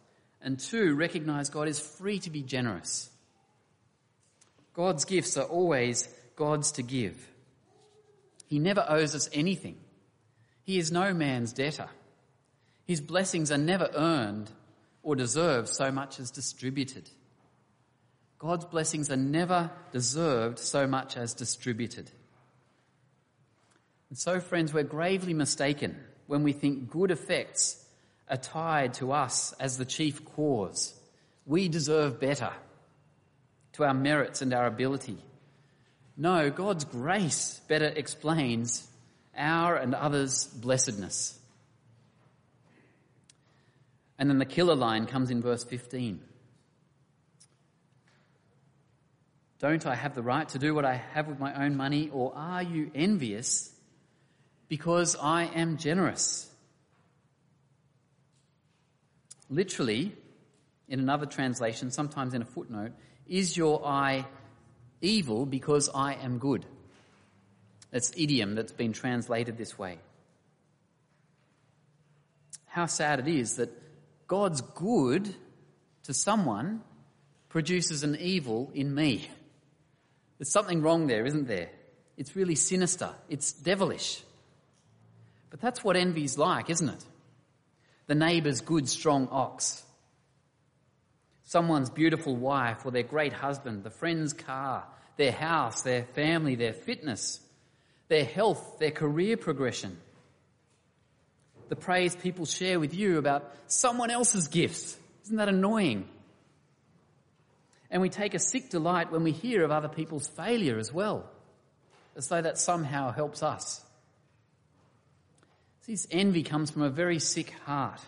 And 0.42 0.58
two, 0.58 0.94
recognize 0.94 1.50
God 1.50 1.68
is 1.68 1.78
free 1.78 2.18
to 2.20 2.30
be 2.30 2.42
generous. 2.42 3.10
God's 4.72 5.04
gifts 5.04 5.36
are 5.36 5.44
always 5.44 6.08
God's 6.36 6.72
to 6.72 6.82
give. 6.82 7.28
He 8.46 8.58
never 8.58 8.84
owes 8.88 9.14
us 9.14 9.28
anything. 9.32 9.76
He 10.64 10.78
is 10.78 10.90
no 10.90 11.12
man's 11.12 11.52
debtor. 11.52 11.88
His 12.86 13.00
blessings 13.00 13.52
are 13.52 13.58
never 13.58 13.90
earned 13.94 14.50
or 15.02 15.16
deserved 15.16 15.68
so 15.68 15.90
much 15.90 16.18
as 16.18 16.30
distributed. 16.30 17.08
God's 18.40 18.64
blessings 18.64 19.10
are 19.10 19.18
never 19.18 19.70
deserved 19.92 20.58
so 20.58 20.86
much 20.86 21.18
as 21.18 21.34
distributed. 21.34 22.10
And 24.08 24.18
so, 24.18 24.40
friends, 24.40 24.72
we're 24.72 24.82
gravely 24.82 25.34
mistaken 25.34 25.94
when 26.26 26.42
we 26.42 26.52
think 26.52 26.90
good 26.90 27.10
effects 27.10 27.84
are 28.30 28.38
tied 28.38 28.94
to 28.94 29.12
us 29.12 29.52
as 29.60 29.76
the 29.76 29.84
chief 29.84 30.24
cause. 30.24 30.94
We 31.44 31.68
deserve 31.68 32.18
better 32.18 32.50
to 33.74 33.84
our 33.84 33.92
merits 33.92 34.40
and 34.40 34.54
our 34.54 34.66
ability. 34.66 35.18
No, 36.16 36.48
God's 36.48 36.86
grace 36.86 37.60
better 37.68 37.92
explains 37.94 38.88
our 39.36 39.76
and 39.76 39.94
others' 39.94 40.46
blessedness. 40.46 41.38
And 44.18 44.30
then 44.30 44.38
the 44.38 44.46
killer 44.46 44.74
line 44.74 45.04
comes 45.04 45.30
in 45.30 45.42
verse 45.42 45.62
15. 45.62 46.20
Don't 49.60 49.86
I 49.86 49.94
have 49.94 50.14
the 50.14 50.22
right 50.22 50.48
to 50.48 50.58
do 50.58 50.74
what 50.74 50.86
I 50.86 50.94
have 50.94 51.28
with 51.28 51.38
my 51.38 51.64
own 51.66 51.76
money, 51.76 52.08
or 52.10 52.32
are 52.34 52.62
you 52.62 52.90
envious 52.94 53.70
because 54.68 55.16
I 55.20 55.44
am 55.44 55.76
generous? 55.76 56.50
Literally, 59.50 60.12
in 60.88 60.98
another 60.98 61.26
translation, 61.26 61.90
sometimes 61.90 62.32
in 62.32 62.40
a 62.40 62.46
footnote, 62.46 62.92
is 63.28 63.54
your 63.54 63.86
eye 63.86 64.24
evil 65.02 65.44
because 65.44 65.90
I 65.94 66.14
am 66.14 66.38
good? 66.38 66.64
That's 67.90 68.12
idiom 68.16 68.54
that's 68.54 68.72
been 68.72 68.94
translated 68.94 69.58
this 69.58 69.78
way. 69.78 69.98
How 72.64 72.86
sad 72.86 73.20
it 73.20 73.28
is 73.28 73.56
that 73.56 73.70
God's 74.26 74.62
good 74.62 75.34
to 76.04 76.14
someone 76.14 76.82
produces 77.50 78.04
an 78.04 78.16
evil 78.16 78.70
in 78.72 78.94
me. 78.94 79.28
There's 80.40 80.50
something 80.50 80.80
wrong 80.80 81.06
there, 81.06 81.26
isn't 81.26 81.48
there? 81.48 81.68
It's 82.16 82.34
really 82.34 82.54
sinister. 82.54 83.10
It's 83.28 83.52
devilish. 83.52 84.22
But 85.50 85.60
that's 85.60 85.84
what 85.84 85.96
envy's 85.96 86.38
like, 86.38 86.70
isn't 86.70 86.88
it? 86.88 87.04
The 88.06 88.14
neighbour's 88.14 88.62
good, 88.62 88.88
strong 88.88 89.28
ox. 89.30 89.82
Someone's 91.42 91.90
beautiful 91.90 92.34
wife 92.34 92.86
or 92.86 92.90
their 92.90 93.02
great 93.02 93.34
husband, 93.34 93.84
the 93.84 93.90
friend's 93.90 94.32
car, 94.32 94.86
their 95.18 95.30
house, 95.30 95.82
their 95.82 96.04
family, 96.14 96.54
their 96.54 96.72
fitness, 96.72 97.38
their 98.08 98.24
health, 98.24 98.78
their 98.78 98.92
career 98.92 99.36
progression. 99.36 99.98
The 101.68 101.76
praise 101.76 102.16
people 102.16 102.46
share 102.46 102.80
with 102.80 102.94
you 102.94 103.18
about 103.18 103.52
someone 103.66 104.10
else's 104.10 104.48
gifts. 104.48 104.96
Isn't 105.24 105.36
that 105.36 105.50
annoying? 105.50 106.08
And 107.90 108.00
we 108.00 108.08
take 108.08 108.34
a 108.34 108.38
sick 108.38 108.70
delight 108.70 109.10
when 109.10 109.24
we 109.24 109.32
hear 109.32 109.64
of 109.64 109.70
other 109.70 109.88
people's 109.88 110.28
failure 110.28 110.78
as 110.78 110.92
well, 110.92 111.28
as 112.16 112.28
though 112.28 112.40
that 112.40 112.58
somehow 112.58 113.10
helps 113.10 113.42
us. 113.42 113.82
This 115.86 116.06
envy 116.10 116.44
comes 116.44 116.70
from 116.70 116.82
a 116.82 116.90
very 116.90 117.18
sick 117.18 117.50
heart. 117.64 118.00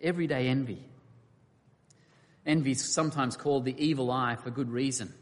Everyday 0.00 0.46
envy. 0.46 0.84
Envy 2.46 2.70
is 2.70 2.94
sometimes 2.94 3.36
called 3.36 3.64
the 3.64 3.74
evil 3.76 4.10
eye 4.10 4.36
for 4.36 4.50
good 4.50 4.70
reason. 4.70 5.12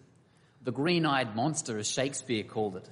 The 0.63 0.73
green 0.73 1.07
eyed 1.07 1.35
monster, 1.35 1.79
as 1.79 1.89
Shakespeare 1.89 2.45
called 2.45 2.77
it. 2.77 2.89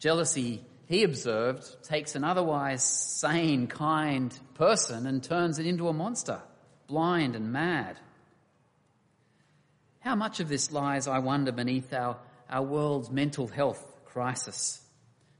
Jealousy, 0.00 0.62
he 0.86 1.04
observed, 1.04 1.64
takes 1.84 2.16
an 2.16 2.24
otherwise 2.24 2.82
sane, 2.82 3.68
kind 3.68 4.36
person 4.54 5.06
and 5.06 5.22
turns 5.22 5.58
it 5.58 5.66
into 5.66 5.88
a 5.88 5.92
monster, 5.92 6.40
blind 6.88 7.36
and 7.36 7.52
mad. 7.52 7.96
How 10.08 10.14
much 10.14 10.40
of 10.40 10.48
this 10.48 10.72
lies, 10.72 11.06
I 11.06 11.18
wonder, 11.18 11.52
beneath 11.52 11.92
our, 11.92 12.16
our 12.48 12.62
world's 12.62 13.10
mental 13.10 13.46
health 13.46 13.84
crisis? 14.06 14.80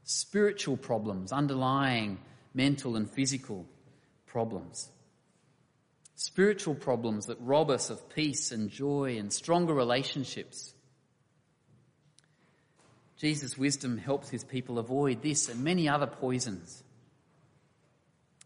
Spiritual 0.03 0.77
problems 0.77 1.31
underlying 1.31 2.19
mental 2.53 2.95
and 2.95 3.09
physical 3.09 3.65
problems. 4.27 4.87
Spiritual 6.13 6.75
problems 6.75 7.25
that 7.25 7.41
rob 7.41 7.71
us 7.71 7.89
of 7.89 8.13
peace 8.13 8.51
and 8.51 8.69
joy 8.69 9.17
and 9.17 9.33
stronger 9.33 9.73
relationships. 9.73 10.71
Jesus' 13.17 13.57
wisdom 13.57 13.97
helps 13.97 14.29
his 14.29 14.43
people 14.43 14.77
avoid 14.77 15.23
this 15.23 15.49
and 15.49 15.63
many 15.63 15.89
other 15.89 16.05
poisons. 16.05 16.83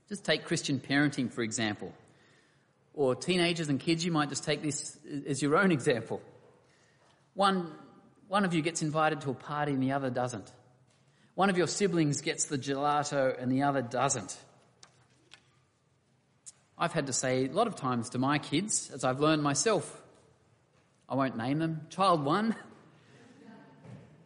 Just 0.08 0.24
take 0.24 0.46
Christian 0.46 0.80
parenting, 0.80 1.30
for 1.30 1.42
example. 1.42 1.92
Or 2.94 3.16
teenagers 3.16 3.70
and 3.70 3.80
kids, 3.80 4.06
you 4.06 4.12
might 4.12 4.30
just 4.30 4.44
take 4.44 4.62
this 4.62 4.98
as 5.28 5.42
your 5.42 5.58
own 5.58 5.72
example. 5.72 6.22
One, 7.34 7.72
one 8.28 8.46
of 8.46 8.54
you 8.54 8.62
gets 8.62 8.82
invited 8.82 9.22
to 9.22 9.32
a 9.32 9.34
party 9.34 9.74
and 9.74 9.82
the 9.82 9.94
other 9.94 10.10
doesn't. 10.10 10.52
One 11.36 11.50
of 11.50 11.58
your 11.58 11.68
siblings 11.68 12.22
gets 12.22 12.46
the 12.46 12.58
gelato 12.58 13.42
and 13.42 13.52
the 13.52 13.64
other 13.64 13.82
doesn't. 13.82 14.38
I've 16.78 16.94
had 16.94 17.08
to 17.08 17.14
say 17.14 17.46
a 17.46 17.52
lot 17.52 17.68
of 17.68 17.76
times 17.76 18.10
to 18.12 18.20
my 18.20 18.38
kids, 18.38 18.92
as 18.94 19.04
I've 19.04 19.20
learned 19.20 19.42
myself, 19.42 20.02
I 21.10 21.16
won't 21.16 21.38
name 21.38 21.60
them. 21.60 21.88
Child 21.90 22.24
one. 22.24 22.56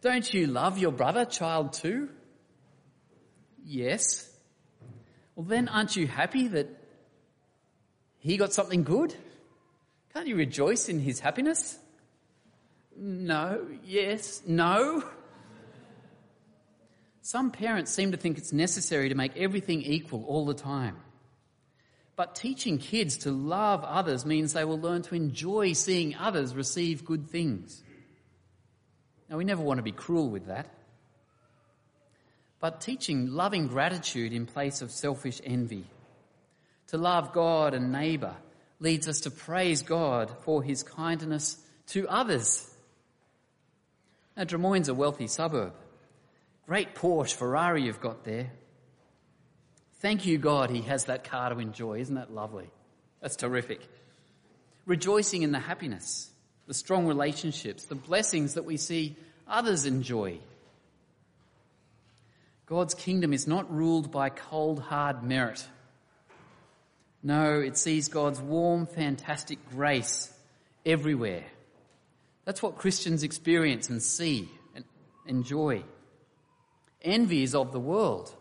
Don't 0.00 0.32
you 0.32 0.46
love 0.46 0.78
your 0.78 0.92
brother, 0.92 1.24
child 1.24 1.72
two? 1.72 2.08
Yes. 3.64 4.30
Well, 5.34 5.44
then 5.44 5.68
aren't 5.68 5.96
you 5.96 6.06
happy 6.06 6.48
that 6.48 6.77
he 8.28 8.36
got 8.36 8.52
something 8.52 8.82
good? 8.82 9.14
Can't 10.12 10.26
you 10.26 10.36
rejoice 10.36 10.88
in 10.88 11.00
his 11.00 11.20
happiness? 11.20 11.78
No, 12.96 13.66
yes, 13.84 14.42
no. 14.46 15.04
Some 17.22 17.50
parents 17.50 17.92
seem 17.92 18.12
to 18.12 18.16
think 18.16 18.38
it's 18.38 18.52
necessary 18.52 19.08
to 19.10 19.14
make 19.14 19.36
everything 19.36 19.82
equal 19.82 20.24
all 20.24 20.46
the 20.46 20.54
time. 20.54 20.96
But 22.16 22.34
teaching 22.34 22.78
kids 22.78 23.18
to 23.18 23.30
love 23.30 23.84
others 23.84 24.26
means 24.26 24.52
they 24.52 24.64
will 24.64 24.80
learn 24.80 25.02
to 25.02 25.14
enjoy 25.14 25.72
seeing 25.74 26.16
others 26.16 26.54
receive 26.54 27.04
good 27.04 27.30
things. 27.30 27.84
Now, 29.30 29.36
we 29.36 29.44
never 29.44 29.62
want 29.62 29.78
to 29.78 29.82
be 29.82 29.92
cruel 29.92 30.28
with 30.30 30.46
that. 30.46 30.66
But 32.60 32.80
teaching 32.80 33.30
loving 33.30 33.68
gratitude 33.68 34.32
in 34.32 34.46
place 34.46 34.82
of 34.82 34.90
selfish 34.90 35.40
envy, 35.44 35.84
to 36.88 36.98
love 36.98 37.32
God 37.32 37.74
and 37.74 37.92
neighbour, 37.92 38.34
leads 38.80 39.08
us 39.08 39.20
to 39.22 39.30
praise 39.30 39.82
God 39.82 40.30
for 40.42 40.62
his 40.62 40.82
kindness 40.82 41.56
to 41.88 42.08
others. 42.08 42.68
Now, 44.36 44.44
Drummoyne's 44.44 44.88
a 44.88 44.94
wealthy 44.94 45.26
suburb. 45.26 45.72
Great 46.66 46.94
Porsche 46.94 47.34
Ferrari 47.34 47.82
you've 47.82 48.00
got 48.00 48.24
there. 48.24 48.50
Thank 50.00 50.26
you, 50.26 50.38
God, 50.38 50.70
he 50.70 50.82
has 50.82 51.06
that 51.06 51.24
car 51.24 51.50
to 51.50 51.58
enjoy. 51.58 52.00
Isn't 52.00 52.14
that 52.14 52.32
lovely? 52.32 52.70
That's 53.20 53.36
terrific. 53.36 53.80
Rejoicing 54.86 55.42
in 55.42 55.50
the 55.50 55.58
happiness, 55.58 56.30
the 56.66 56.74
strong 56.74 57.06
relationships, 57.06 57.84
the 57.84 57.94
blessings 57.94 58.54
that 58.54 58.64
we 58.64 58.76
see 58.76 59.16
others 59.48 59.86
enjoy. 59.86 60.38
God's 62.66 62.94
kingdom 62.94 63.32
is 63.32 63.46
not 63.46 63.74
ruled 63.74 64.12
by 64.12 64.28
cold, 64.28 64.78
hard 64.78 65.22
merit. 65.22 65.66
No, 67.22 67.60
it 67.60 67.76
sees 67.76 68.08
God's 68.08 68.40
warm, 68.40 68.86
fantastic 68.86 69.58
grace 69.70 70.32
everywhere. 70.86 71.44
That's 72.44 72.62
what 72.62 72.78
Christians 72.78 73.22
experience 73.22 73.90
and 73.90 74.02
see 74.02 74.48
and 74.74 74.84
enjoy. 75.26 75.82
Envy 77.02 77.42
is 77.42 77.54
of 77.54 77.72
the 77.72 77.80
world. 77.80 78.34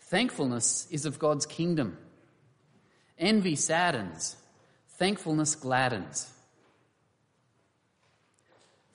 Thankfulness 0.00 0.88
is 0.90 1.06
of 1.06 1.18
God's 1.18 1.46
kingdom. 1.46 1.96
Envy 3.18 3.54
saddens. 3.54 4.36
Thankfulness 4.98 5.54
gladdens. 5.54 6.30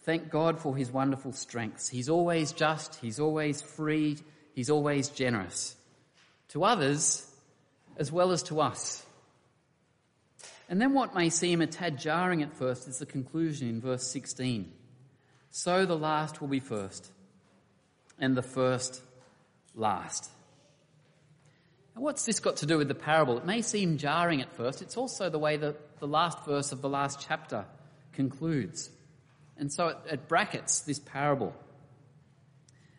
Thank 0.03 0.29
God 0.29 0.59
for 0.59 0.75
his 0.75 0.91
wonderful 0.91 1.31
strengths. 1.31 1.89
He's 1.89 2.09
always 2.09 2.51
just, 2.51 2.95
he's 2.95 3.19
always 3.19 3.61
free, 3.61 4.17
he's 4.53 4.69
always 4.69 5.09
generous. 5.09 5.75
To 6.49 6.63
others 6.63 7.25
as 7.97 8.11
well 8.11 8.31
as 8.31 8.43
to 8.43 8.61
us. 8.61 9.05
And 10.69 10.81
then 10.81 10.93
what 10.93 11.13
may 11.13 11.29
seem 11.29 11.61
a 11.61 11.67
tad 11.67 11.99
jarring 11.99 12.41
at 12.41 12.53
first 12.53 12.87
is 12.87 12.99
the 12.99 13.05
conclusion 13.05 13.69
in 13.69 13.81
verse 13.81 14.07
16. 14.07 14.71
So 15.51 15.85
the 15.85 15.97
last 15.97 16.41
will 16.41 16.47
be 16.47 16.59
first, 16.59 17.09
and 18.19 18.35
the 18.35 18.41
first 18.41 19.01
last. 19.75 20.29
Now, 21.95 22.01
what's 22.01 22.25
this 22.25 22.39
got 22.39 22.57
to 22.57 22.65
do 22.65 22.77
with 22.77 22.87
the 22.87 22.95
parable? 22.95 23.37
It 23.37 23.45
may 23.45 23.61
seem 23.61 23.97
jarring 23.97 24.41
at 24.41 24.53
first. 24.55 24.81
It's 24.81 24.97
also 24.97 25.29
the 25.29 25.39
way 25.39 25.55
that 25.55 25.99
the 25.99 26.07
last 26.07 26.43
verse 26.45 26.71
of 26.71 26.81
the 26.81 26.89
last 26.89 27.25
chapter 27.25 27.65
concludes. 28.11 28.89
And 29.57 29.71
so 29.71 29.87
it, 29.89 29.97
it 30.11 30.27
brackets 30.27 30.81
this 30.81 30.99
parable. 30.99 31.55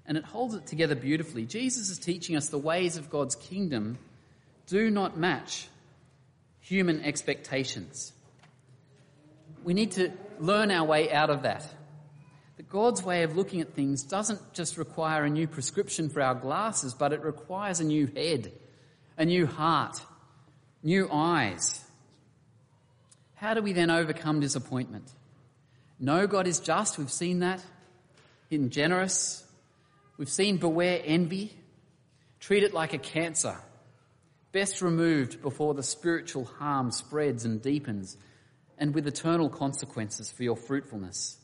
And 0.07 0.17
it 0.17 0.25
holds 0.25 0.55
it 0.55 0.67
together 0.67 0.95
beautifully. 0.95 1.45
Jesus 1.45 1.91
is 1.91 1.99
teaching 1.99 2.37
us 2.37 2.49
the 2.49 2.59
ways 2.59 2.97
of 2.97 3.11
God's 3.11 3.35
kingdom 3.35 3.99
do 4.67 4.91
not 4.91 5.17
match 5.17 5.69
human 6.61 7.03
expectations. 7.05 8.13
We 9.65 9.75
need 9.75 9.93
to 9.93 10.13
learn 10.39 10.71
our 10.71 10.85
way 10.85 11.13
out 11.13 11.31
of 11.31 11.43
that. 11.43 11.67
That 12.57 12.69
God's 12.69 13.03
way 13.03 13.23
of 13.23 13.37
looking 13.37 13.61
at 13.61 13.75
things 13.75 14.03
doesn't 14.03 14.55
just 14.55 14.79
require 14.79 15.25
a 15.25 15.31
new 15.31 15.47
prescription 15.47 16.09
for 16.09 16.23
our 16.23 16.35
glasses, 16.35 16.95
but 16.95 17.13
it 17.13 17.23
requires 17.23 17.81
a 17.81 17.85
new 17.85 18.07
head 18.07 18.53
a 19.19 19.25
new 19.25 19.47
heart, 19.47 20.01
new 20.83 21.09
eyes. 21.11 21.83
How 23.35 23.55
do 23.55 23.63
we 23.63 23.73
then 23.73 23.91
overcome 23.91 24.41
disappointment? 24.41 25.11
No, 25.99 26.27
God 26.27 26.47
is 26.47 26.61
just. 26.61 26.99
We've 26.99 27.11
seen 27.11 27.41
that. 27.41 27.63
In 28.51 28.71
generous. 28.71 29.45
We've 30.19 30.29
seen 30.29 30.59
beware 30.59 31.01
envy. 31.05 31.53
Treat 32.41 32.63
it 32.63 32.75
like 32.75 32.93
a 32.93 32.99
cancer. 32.99 33.57
Best 34.53 34.83
removed 34.83 35.43
before 35.43 35.75
the 35.75 35.83
spiritual 35.83 36.45
harm 36.45 36.91
spreads 36.91 37.45
and 37.45 37.61
deepens 37.61 38.17
and 38.79 38.95
with 38.95 39.07
eternal 39.07 39.49
consequences 39.49 40.31
for 40.31 40.43
your 40.43 40.57
fruitfulness. 40.57 41.39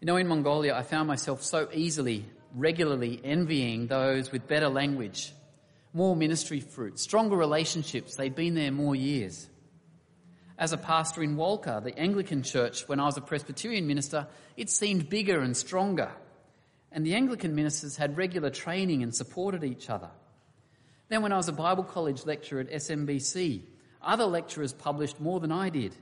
You 0.00 0.06
know, 0.06 0.16
in 0.16 0.26
Mongolia, 0.26 0.74
I 0.74 0.82
found 0.82 1.08
myself 1.08 1.42
so 1.42 1.68
easily, 1.72 2.24
regularly 2.54 3.20
envying 3.22 3.86
those 3.86 4.32
with 4.32 4.48
better 4.48 4.68
language 4.68 5.32
more 5.92 6.16
ministry 6.16 6.60
fruit, 6.60 6.98
stronger 6.98 7.36
relationships. 7.36 8.16
They'd 8.16 8.34
been 8.34 8.54
there 8.54 8.72
more 8.72 8.94
years. 8.94 9.46
As 10.58 10.72
a 10.72 10.78
pastor 10.78 11.22
in 11.22 11.36
Walcha, 11.36 11.82
the 11.82 11.98
Anglican 11.98 12.42
church, 12.42 12.88
when 12.88 13.00
I 13.00 13.04
was 13.04 13.16
a 13.16 13.22
Presbyterian 13.22 13.86
minister, 13.86 14.26
it 14.56 14.70
seemed 14.70 15.10
bigger 15.10 15.40
and 15.40 15.56
stronger. 15.56 16.10
And 16.90 17.04
the 17.04 17.14
Anglican 17.14 17.54
ministers 17.54 17.96
had 17.96 18.16
regular 18.16 18.50
training 18.50 19.02
and 19.02 19.14
supported 19.14 19.64
each 19.64 19.90
other. 19.90 20.10
Then, 21.12 21.20
when 21.20 21.32
I 21.32 21.36
was 21.36 21.48
a 21.48 21.52
Bible 21.52 21.84
college 21.84 22.24
lecturer 22.24 22.60
at 22.60 22.70
SMBC, 22.70 23.64
other 24.00 24.24
lecturers 24.24 24.72
published 24.72 25.20
more 25.20 25.40
than 25.40 25.52
I 25.52 25.68
did. 25.68 25.94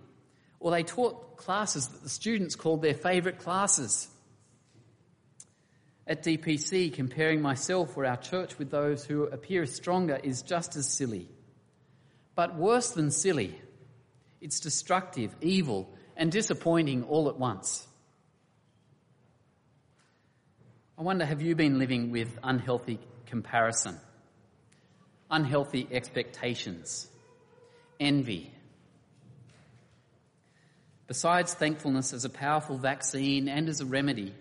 Or 0.60 0.70
they 0.70 0.84
taught 0.84 1.36
classes 1.36 1.88
that 1.88 2.04
the 2.04 2.08
students 2.08 2.54
called 2.54 2.80
their 2.80 2.94
favourite 2.94 3.40
classes 3.40 4.06
at 6.06 6.22
DPC, 6.22 6.94
comparing 6.94 7.42
myself 7.42 7.96
or 7.96 8.06
our 8.06 8.18
church 8.18 8.56
with 8.56 8.70
those 8.70 9.04
who 9.04 9.24
appear 9.24 9.66
stronger 9.66 10.16
is 10.22 10.42
just 10.42 10.76
as 10.76 10.88
silly. 10.88 11.28
But 12.36 12.54
worse 12.54 12.92
than 12.92 13.10
silly, 13.10 13.60
it's 14.40 14.60
destructive, 14.60 15.34
evil, 15.40 15.92
and 16.16 16.30
disappointing 16.30 17.02
all 17.02 17.28
at 17.28 17.36
once. 17.36 17.84
I 20.96 21.02
wonder 21.02 21.24
have 21.24 21.42
you 21.42 21.56
been 21.56 21.80
living 21.80 22.12
with 22.12 22.38
unhealthy 22.44 23.00
comparison, 23.26 23.98
unhealthy 25.30 25.86
expectations, 25.90 27.08
envy? 27.98 28.52
Besides 31.06 31.54
thankfulness 31.54 32.12
as 32.12 32.24
a 32.24 32.30
powerful 32.30 32.78
vaccine 32.78 33.48
and 33.48 33.68
as 33.68 33.80
a 33.80 33.86
remedy, 33.86 34.34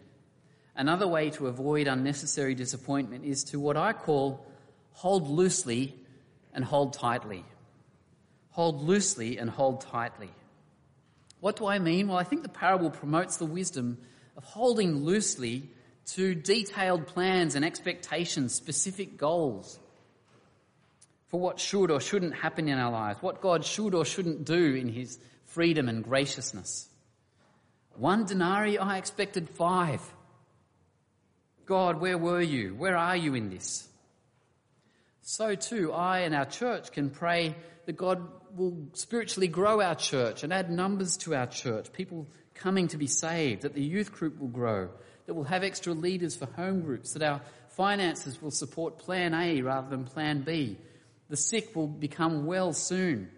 Another 0.79 1.09
way 1.09 1.29
to 1.31 1.47
avoid 1.47 1.87
unnecessary 1.87 2.55
disappointment 2.55 3.25
is 3.25 3.43
to 3.51 3.59
what 3.59 3.75
I 3.75 3.91
call 3.91 4.45
hold 4.93 5.27
loosely 5.27 5.93
and 6.53 6.63
hold 6.63 6.93
tightly. 6.93 7.43
Hold 8.51 8.81
loosely 8.81 9.39
and 9.39 9.49
hold 9.49 9.81
tightly. 9.81 10.29
What 11.41 11.57
do 11.57 11.67
I 11.67 11.79
mean? 11.79 12.07
Well, 12.07 12.17
I 12.17 12.23
think 12.23 12.43
the 12.43 12.47
parable 12.49 12.91
promotes 12.91 13.35
the 13.35 13.45
wisdom 13.45 13.97
of 14.37 14.45
holding 14.45 15.03
loosely 15.03 15.69
to 16.13 16.33
detailed 16.33 17.07
plans 17.07 17.55
and 17.55 17.65
expectations, 17.65 18.55
specific 18.55 19.17
goals 19.17 19.79
for 21.29 21.39
what 21.39 21.59
should 21.59 21.91
or 21.91 21.99
shouldn't 21.99 22.35
happen 22.35 22.67
in 22.67 22.77
our 22.77 22.91
lives, 22.91 23.21
what 23.21 23.41
God 23.41 23.63
should 23.63 23.95
or 23.95 24.05
shouldn't 24.05 24.45
do 24.45 24.75
in 24.75 24.89
His 24.89 25.17
freedom 25.45 25.87
and 25.87 26.03
graciousness. 26.03 26.87
One 27.95 28.25
denarii, 28.25 28.77
I 28.77 28.97
expected 28.97 29.49
five. 29.49 30.01
God, 31.65 31.99
where 31.99 32.17
were 32.17 32.41
you? 32.41 32.73
Where 32.75 32.97
are 32.97 33.15
you 33.15 33.35
in 33.35 33.49
this? 33.49 33.87
So 35.21 35.53
too, 35.53 35.93
I 35.93 36.19
and 36.21 36.33
our 36.33 36.45
church 36.45 36.91
can 36.91 37.11
pray 37.11 37.55
that 37.85 37.97
God 37.97 38.27
will 38.55 38.87
spiritually 38.93 39.47
grow 39.47 39.81
our 39.81 39.95
church 39.95 40.43
and 40.43 40.51
add 40.51 40.71
numbers 40.71 41.17
to 41.17 41.35
our 41.35 41.45
church, 41.45 41.91
people 41.93 42.27
coming 42.55 42.87
to 42.87 42.97
be 42.97 43.07
saved, 43.07 43.61
that 43.61 43.73
the 43.73 43.83
youth 43.83 44.11
group 44.11 44.39
will 44.39 44.47
grow, 44.47 44.89
that 45.25 45.33
we'll 45.33 45.43
have 45.43 45.63
extra 45.63 45.93
leaders 45.93 46.35
for 46.35 46.47
home 46.47 46.81
groups, 46.81 47.13
that 47.13 47.21
our 47.21 47.41
finances 47.69 48.41
will 48.41 48.51
support 48.51 48.97
plan 48.97 49.33
A 49.33 49.61
rather 49.61 49.89
than 49.89 50.05
plan 50.05 50.41
B. 50.41 50.77
The 51.29 51.37
sick 51.37 51.75
will 51.75 51.87
become 51.87 52.45
well 52.45 52.73
soon, 52.73 53.29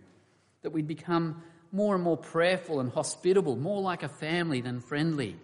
that 0.62 0.72
we'd 0.72 0.88
become 0.88 1.44
more 1.72 1.96
and 1.96 2.04
more 2.04 2.18
prayerful 2.18 2.80
and 2.80 2.92
hospitable, 2.92 3.56
more 3.56 3.82
like 3.82 4.04
a 4.04 4.10
family 4.10 4.62
than 4.62 4.80
friendly. 4.80 5.38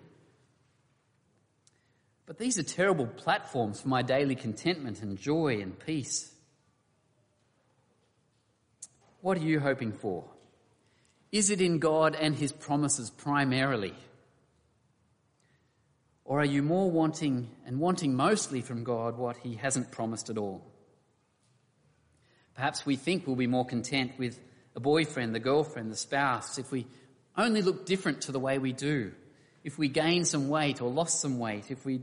But 2.25 2.37
these 2.37 2.57
are 2.59 2.63
terrible 2.63 3.07
platforms 3.07 3.81
for 3.81 3.87
my 3.87 4.01
daily 4.01 4.35
contentment 4.35 5.01
and 5.01 5.17
joy 5.17 5.59
and 5.61 5.77
peace. 5.79 6.33
What 9.21 9.37
are 9.37 9.41
you 9.41 9.59
hoping 9.59 9.93
for? 9.93 10.25
Is 11.31 11.49
it 11.49 11.61
in 11.61 11.79
God 11.79 12.15
and 12.15 12.35
His 12.35 12.51
promises 12.51 13.09
primarily? 13.09 13.93
Or 16.23 16.41
are 16.41 16.45
you 16.45 16.61
more 16.61 16.91
wanting 16.91 17.49
and 17.65 17.79
wanting 17.79 18.13
mostly 18.13 18.61
from 18.61 18.83
God 18.83 19.17
what 19.17 19.37
He 19.37 19.55
hasn't 19.55 19.91
promised 19.91 20.29
at 20.29 20.37
all? 20.37 20.61
Perhaps 22.57 22.87
we 22.87 22.95
think 22.95 23.27
we'll 23.27 23.35
be 23.35 23.45
more 23.45 23.65
content 23.65 24.13
with 24.17 24.39
a 24.75 24.79
boyfriend, 24.79 25.33
the 25.33 25.39
girlfriend, 25.39 25.91
the 25.91 25.95
spouse 25.95 26.57
if 26.57 26.71
we 26.71 26.87
only 27.37 27.61
look 27.61 27.85
different 27.85 28.21
to 28.21 28.31
the 28.31 28.39
way 28.39 28.57
we 28.57 28.73
do. 28.73 29.11
If 29.63 29.77
we 29.77 29.89
gain 29.89 30.25
some 30.25 30.49
weight 30.49 30.81
or 30.81 30.89
lost 30.89 31.21
some 31.21 31.37
weight, 31.37 31.69
if 31.69 31.85
we, 31.85 32.01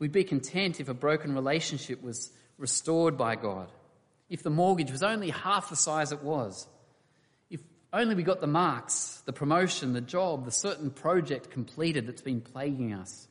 we'd 0.00 0.10
be 0.10 0.24
content 0.24 0.80
if 0.80 0.88
a 0.88 0.94
broken 0.94 1.36
relationship 1.36 2.02
was 2.02 2.32
restored 2.58 3.16
by 3.16 3.36
God. 3.36 3.70
If 4.28 4.42
the 4.42 4.50
mortgage 4.50 4.90
was 4.90 5.04
only 5.04 5.30
half 5.30 5.70
the 5.70 5.76
size 5.76 6.10
it 6.10 6.24
was. 6.24 6.66
If 7.48 7.60
only 7.92 8.16
we 8.16 8.24
got 8.24 8.40
the 8.40 8.48
marks, 8.48 9.22
the 9.24 9.32
promotion, 9.32 9.92
the 9.92 10.00
job, 10.00 10.46
the 10.46 10.50
certain 10.50 10.90
project 10.90 11.52
completed 11.52 12.08
that's 12.08 12.22
been 12.22 12.40
plaguing 12.40 12.92
us. 12.92 13.28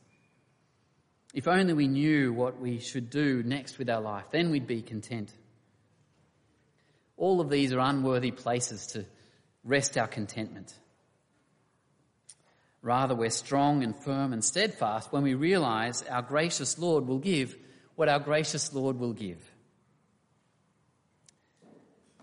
If 1.34 1.48
only 1.48 1.74
we 1.74 1.86
knew 1.86 2.32
what 2.32 2.58
we 2.58 2.78
should 2.78 3.10
do 3.10 3.42
next 3.42 3.76
with 3.76 3.90
our 3.90 4.00
life, 4.00 4.24
then 4.30 4.50
we'd 4.50 4.66
be 4.66 4.80
content. 4.80 5.30
All 7.16 7.40
of 7.40 7.50
these 7.50 7.72
are 7.72 7.78
unworthy 7.78 8.30
places 8.30 8.88
to 8.88 9.04
rest 9.64 9.96
our 9.96 10.06
contentment. 10.06 10.74
Rather, 12.82 13.14
we're 13.14 13.30
strong 13.30 13.82
and 13.82 13.96
firm 13.96 14.32
and 14.32 14.44
steadfast 14.44 15.12
when 15.12 15.22
we 15.22 15.34
realize 15.34 16.02
our 16.02 16.22
gracious 16.22 16.78
Lord 16.78 17.06
will 17.06 17.18
give 17.18 17.56
what 17.96 18.08
our 18.08 18.20
gracious 18.20 18.72
Lord 18.72 18.98
will 18.98 19.14
give. 19.14 19.38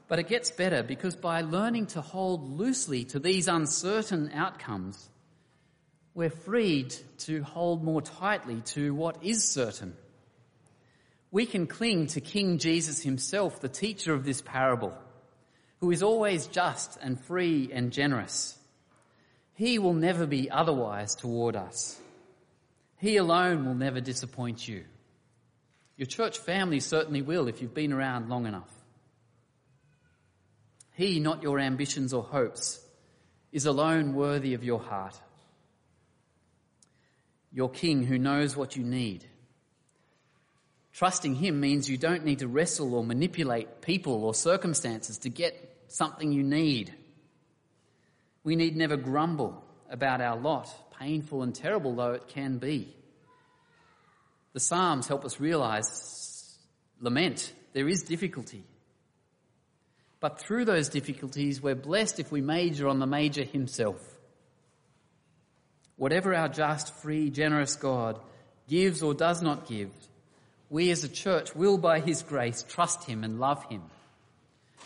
But 0.07 0.19
it 0.19 0.27
gets 0.27 0.51
better 0.51 0.83
because 0.83 1.15
by 1.15 1.41
learning 1.41 1.87
to 1.87 2.01
hold 2.01 2.57
loosely 2.57 3.03
to 3.05 3.19
these 3.19 3.47
uncertain 3.47 4.31
outcomes, 4.33 5.09
we're 6.13 6.29
freed 6.29 6.93
to 7.19 7.41
hold 7.41 7.83
more 7.83 8.01
tightly 8.01 8.61
to 8.61 8.93
what 8.93 9.23
is 9.23 9.43
certain 9.43 9.95
we 11.33 11.47
can 11.47 11.65
cling 11.65 12.05
to 12.05 12.21
King 12.21 12.59
Jesus 12.59 13.01
himself, 13.01 13.59
the 13.59 13.67
teacher 13.67 14.13
of 14.13 14.23
this 14.23 14.39
parable, 14.39 14.93
who 15.81 15.89
is 15.89 16.03
always 16.03 16.45
just 16.45 16.99
and 17.01 17.19
free 17.19 17.71
and 17.73 17.91
generous. 17.91 18.55
He 19.55 19.79
will 19.79 19.95
never 19.95 20.27
be 20.27 20.51
otherwise 20.51 21.15
toward 21.15 21.55
us. 21.55 21.99
He 22.99 23.17
alone 23.17 23.65
will 23.65 23.73
never 23.73 23.99
disappoint 23.99 24.67
you. 24.67 24.83
Your 25.97 26.05
church 26.05 26.37
family 26.37 26.79
certainly 26.79 27.23
will 27.23 27.47
if 27.47 27.63
you've 27.63 27.73
been 27.73 27.93
around 27.93 28.29
long 28.29 28.45
enough. 28.45 28.69
He, 30.91 31.19
not 31.19 31.41
your 31.41 31.59
ambitions 31.59 32.13
or 32.13 32.21
hopes, 32.21 32.79
is 33.51 33.65
alone 33.65 34.13
worthy 34.13 34.53
of 34.53 34.63
your 34.63 34.79
heart. 34.79 35.19
Your 37.51 37.71
King 37.71 38.03
who 38.03 38.19
knows 38.19 38.55
what 38.55 38.75
you 38.75 38.83
need 38.83 39.25
Trusting 40.93 41.35
Him 41.35 41.59
means 41.59 41.89
you 41.89 41.97
don't 41.97 42.23
need 42.23 42.39
to 42.39 42.47
wrestle 42.47 42.93
or 42.93 43.03
manipulate 43.03 43.81
people 43.81 44.23
or 44.23 44.33
circumstances 44.33 45.17
to 45.19 45.29
get 45.29 45.83
something 45.87 46.31
you 46.31 46.43
need. 46.43 46.93
We 48.43 48.55
need 48.55 48.75
never 48.75 48.95
grumble 48.95 49.63
about 49.89 50.21
our 50.21 50.37
lot, 50.37 50.69
painful 50.99 51.41
and 51.41 51.53
terrible 51.53 51.95
though 51.95 52.13
it 52.13 52.27
can 52.27 52.59
be. 52.59 52.95
The 54.53 54.59
Psalms 54.59 55.07
help 55.07 55.25
us 55.25 55.39
realize, 55.39 56.57
lament, 57.01 57.51
there 57.73 57.87
is 57.87 58.03
difficulty. 58.03 58.63
But 60.19 60.39
through 60.39 60.65
those 60.65 60.89
difficulties, 60.89 61.61
we're 61.61 61.75
blessed 61.75 62.19
if 62.19 62.31
we 62.31 62.39
major 62.39 62.87
on 62.87 62.99
the 62.99 63.07
major 63.07 63.43
himself. 63.43 63.99
Whatever 65.95 66.35
our 66.35 66.49
just, 66.49 66.93
free, 67.01 67.29
generous 67.29 67.75
God 67.75 68.19
gives 68.67 69.01
or 69.01 69.13
does 69.13 69.41
not 69.41 69.67
give, 69.67 69.89
we 70.73 70.89
as 70.89 71.03
a 71.03 71.07
church 71.07 71.55
will 71.55 71.77
by 71.77 71.99
His 71.99 72.23
grace 72.23 72.65
trust 72.67 73.03
Him 73.03 73.23
and 73.23 73.39
love 73.39 73.63
Him 73.69 73.83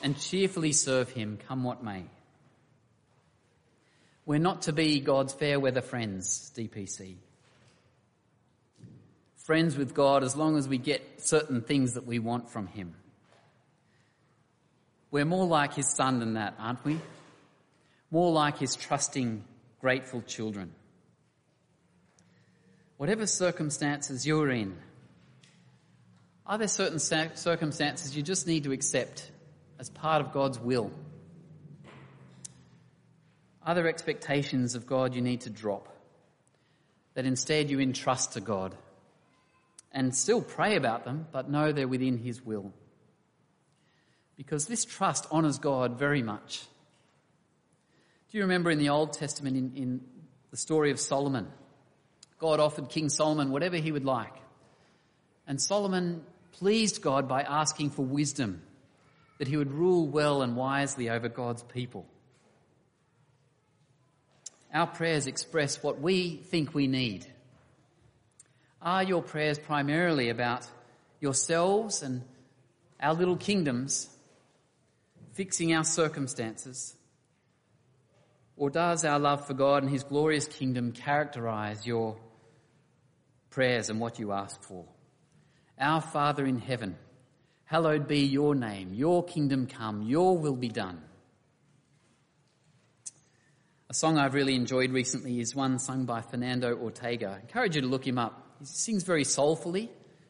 and 0.04 0.20
cheerfully 0.20 0.74
serve 0.74 1.10
Him 1.10 1.40
come 1.48 1.64
what 1.64 1.82
may. 1.82 2.04
We're 4.26 4.38
not 4.38 4.64
to 4.64 4.74
be 4.74 5.00
God's 5.00 5.32
fair 5.32 5.62
weather 5.62 5.82
friends, 5.82 6.52
DPC. 6.58 7.16
Friends 9.38 9.78
with 9.78 9.94
God 9.94 10.26
as 10.26 10.36
long 10.36 10.58
as 10.58 10.68
we 10.68 10.78
get 10.78 11.22
certain 11.22 11.62
things 11.62 11.94
that 11.94 12.06
we 12.06 12.20
want 12.20 12.50
from 12.50 12.68
Him. 12.68 12.94
We're 15.10 15.24
more 15.24 15.48
like 15.48 15.74
His 15.74 15.96
Son 15.96 16.20
than 16.20 16.34
that, 16.34 16.56
aren't 16.60 16.84
we? 16.84 17.00
More 18.12 18.34
like 18.34 18.58
His 18.58 18.76
trusting, 18.76 19.42
grateful 19.80 20.22
children. 20.22 20.74
Whatever 22.98 23.26
circumstances 23.26 24.28
you're 24.28 24.52
in, 24.52 24.76
are 26.48 26.58
there 26.58 26.70
certain 26.70 27.00
circumstances 27.00 28.16
you 28.16 28.24
just 28.24 28.48
need 28.48 28.64
to 28.64 28.72
accept 28.72 29.30
as 29.80 29.90
part 29.90 30.22
of 30.22 30.32
God's 30.32 30.58
will? 30.58 30.92
Are 33.66 33.76
there 33.76 33.90
expectations 33.90 34.74
of 34.74 34.88
God 34.88 35.14
you 35.14 35.22
need 35.22 35.42
to 35.42 35.50
drop? 35.50 35.90
That 37.16 37.26
instead 37.26 37.70
you 37.70 37.82
entrust 37.82 38.34
to 38.34 38.42
God 38.42 38.76
and 39.92 40.16
still 40.16 40.42
pray 40.42 40.78
about 40.78 41.04
them, 41.04 41.28
but 41.34 41.50
know 41.50 41.74
they're 41.74 41.88
within 41.88 42.18
His 42.18 42.42
will. 42.42 42.72
Because 44.38 44.68
this 44.68 44.86
trust 44.86 45.28
honours 45.32 45.58
God 45.58 46.00
very 46.00 46.22
much. 46.22 46.62
Do 48.32 48.38
you 48.38 48.44
remember 48.44 48.72
in 48.72 48.78
the 48.78 48.90
Old 48.90 49.14
Testament, 49.14 49.58
in, 49.58 49.74
in 49.76 50.02
the 50.52 50.58
story 50.58 50.92
of 50.92 51.00
Solomon? 51.00 51.48
God 52.40 52.60
offered 52.60 52.90
King 52.90 53.10
Solomon 53.10 53.52
whatever 53.52 53.78
he 53.78 53.92
would 53.92 54.06
like. 54.06 54.34
And 55.48 55.62
Solomon 55.62 56.24
pleased 56.60 57.02
God 57.02 57.28
by 57.28 57.44
asking 57.44 57.92
for 57.92 58.04
wisdom, 58.04 58.62
that 59.38 59.48
he 59.48 59.58
would 59.58 59.72
rule 59.72 60.08
well 60.08 60.42
and 60.42 60.56
wisely 60.56 61.10
over 61.10 61.30
God's 61.30 61.64
people. 61.64 62.06
Our 64.74 64.88
prayers 64.88 65.28
express 65.28 65.82
what 65.82 66.02
we 66.02 66.38
think 66.38 66.74
we 66.74 66.88
need. 66.88 67.26
Are 68.82 69.04
your 69.04 69.22
prayers 69.22 69.60
primarily 69.60 70.30
about 70.30 70.68
yourselves 71.20 72.02
and 72.02 72.24
our 73.00 73.14
little 73.14 73.38
kingdoms, 73.38 74.10
fixing 75.34 75.74
our 75.74 75.84
circumstances? 75.84 76.96
Or 78.56 78.72
does 78.72 79.06
our 79.06 79.20
love 79.20 79.46
for 79.46 79.54
God 79.54 79.84
and 79.84 79.92
His 79.92 80.04
glorious 80.04 80.48
kingdom 80.48 80.92
characterize 80.92 81.86
your 81.86 82.18
prayers 83.52 83.90
and 83.90 84.00
what 84.00 84.18
you 84.20 84.32
ask 84.32 84.62
for? 84.64 84.86
Our 85.80 86.02
Father 86.02 86.46
in 86.46 86.60
heaven, 86.60 86.96
hallowed 87.66 88.08
be 88.08 88.22
your 88.22 88.56
name, 88.56 88.94
your 88.94 89.24
kingdom 89.24 89.68
come, 89.68 90.02
your 90.02 90.38
will 90.38 90.56
be 90.56 90.70
done. 90.70 91.02
A 93.90 93.94
song 93.94 94.18
I've 94.18 94.34
really 94.34 94.56
enjoyed 94.56 94.92
recently 94.92 95.40
is 95.40 95.56
one 95.56 95.80
sung 95.80 96.06
by 96.06 96.22
Fernando 96.22 96.76
Ortega. 96.76 97.38
I 97.38 97.40
encourage 97.40 97.76
you 97.76 97.82
to 97.84 97.88
look 97.88 98.06
him 98.06 98.18
up. 98.18 98.56
He 98.60 98.66
sings 98.66 99.04
very 99.04 99.24
soulfully, 99.24 99.90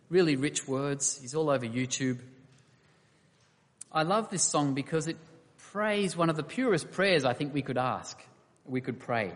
really 0.09 0.35
rich 0.35 0.67
words. 0.67 1.17
He's 1.19 1.33
all 1.33 1.49
over 1.49 1.65
YouTube. 1.65 2.19
I 3.91 4.03
love 4.03 4.29
this 4.29 4.43
song 4.43 4.73
because 4.73 5.07
it 5.07 5.17
prays 5.71 6.15
one 6.15 6.29
of 6.29 6.35
the 6.35 6.43
purest 6.43 6.91
prayers 6.91 7.25
I 7.25 7.33
think 7.33 7.53
we 7.53 7.61
could 7.61 7.77
ask, 7.77 8.21
we 8.65 8.81
could 8.81 8.99
pray. 8.99 9.31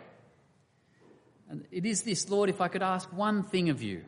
And 1.49 1.65
it 1.71 1.85
is 1.85 2.03
this, 2.03 2.29
Lord, 2.29 2.49
if 2.49 2.61
I 2.61 2.67
could 2.67 2.83
ask 2.83 3.11
one 3.11 3.43
thing 3.43 3.69
of 3.69 3.81
you, 3.81 4.03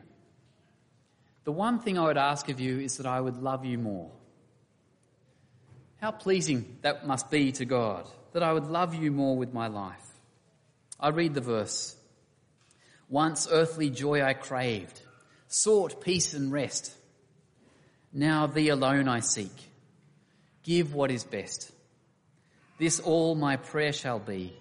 the 1.44 1.52
one 1.52 1.78
thing 1.78 1.98
I 1.98 2.06
would 2.06 2.16
ask 2.16 2.48
of 2.48 2.58
you 2.58 2.80
is 2.80 2.96
that 2.96 3.06
I 3.06 3.20
would 3.20 3.36
love 3.36 3.64
you 3.64 3.78
more. 3.78 4.10
How 6.00 6.10
pleasing 6.10 6.78
that 6.82 7.06
must 7.06 7.30
be 7.30 7.52
to 7.52 7.64
God, 7.64 8.06
that 8.32 8.42
I 8.42 8.52
would 8.52 8.66
love 8.66 8.94
you 8.94 9.10
more 9.10 9.36
with 9.36 9.52
my 9.54 9.68
life. 9.68 10.06
I 10.98 11.08
read 11.08 11.34
the 11.34 11.40
verse. 11.40 11.96
Once 13.08 13.46
earthly 13.50 13.90
joy 13.90 14.22
I 14.22 14.32
craved, 14.32 15.00
sought 15.48 16.00
peace 16.00 16.34
and 16.34 16.50
rest. 16.50 16.92
Now 18.12 18.46
thee 18.46 18.68
alone 18.70 19.08
I 19.08 19.20
seek. 19.20 19.70
Give 20.62 20.94
what 20.94 21.10
is 21.10 21.24
best. 21.24 21.70
This 22.78 23.00
all 23.00 23.34
my 23.34 23.56
prayer 23.56 23.92
shall 23.92 24.18
be. 24.18 24.54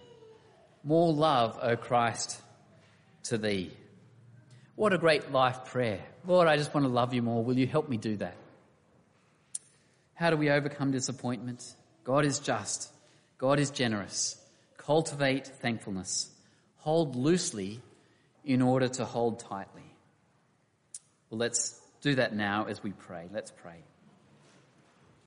More 0.83 1.13
love, 1.13 1.57
O 1.61 1.77
Christ, 1.77 2.41
to 3.23 3.37
thee. 3.37 3.71
What 4.75 4.93
a 4.93 4.97
great 4.97 5.31
life 5.31 5.65
prayer. 5.65 5.99
Lord, 6.25 6.47
I 6.47 6.57
just 6.57 6.73
want 6.73 6.85
to 6.85 6.91
love 6.91 7.13
you 7.13 7.21
more. 7.21 7.43
Will 7.43 7.57
you 7.57 7.67
help 7.67 7.89
me 7.89 7.97
do 7.97 8.17
that? 8.17 8.35
How 10.15 10.29
do 10.29 10.37
we 10.37 10.49
overcome 10.49 10.91
disappointment? 10.91 11.75
God 12.03 12.25
is 12.25 12.39
just. 12.39 12.91
God 13.37 13.59
is 13.59 13.69
generous. 13.69 14.39
Cultivate 14.77 15.47
thankfulness. 15.47 16.29
Hold 16.77 17.15
loosely 17.15 17.81
in 18.43 18.61
order 18.61 18.87
to 18.87 19.05
hold 19.05 19.39
tightly. 19.39 19.83
Well, 21.29 21.39
let's 21.39 21.79
do 22.01 22.15
that 22.15 22.35
now 22.35 22.65
as 22.65 22.83
we 22.83 22.91
pray. 22.91 23.27
Let's 23.31 23.51
pray. 23.51 23.77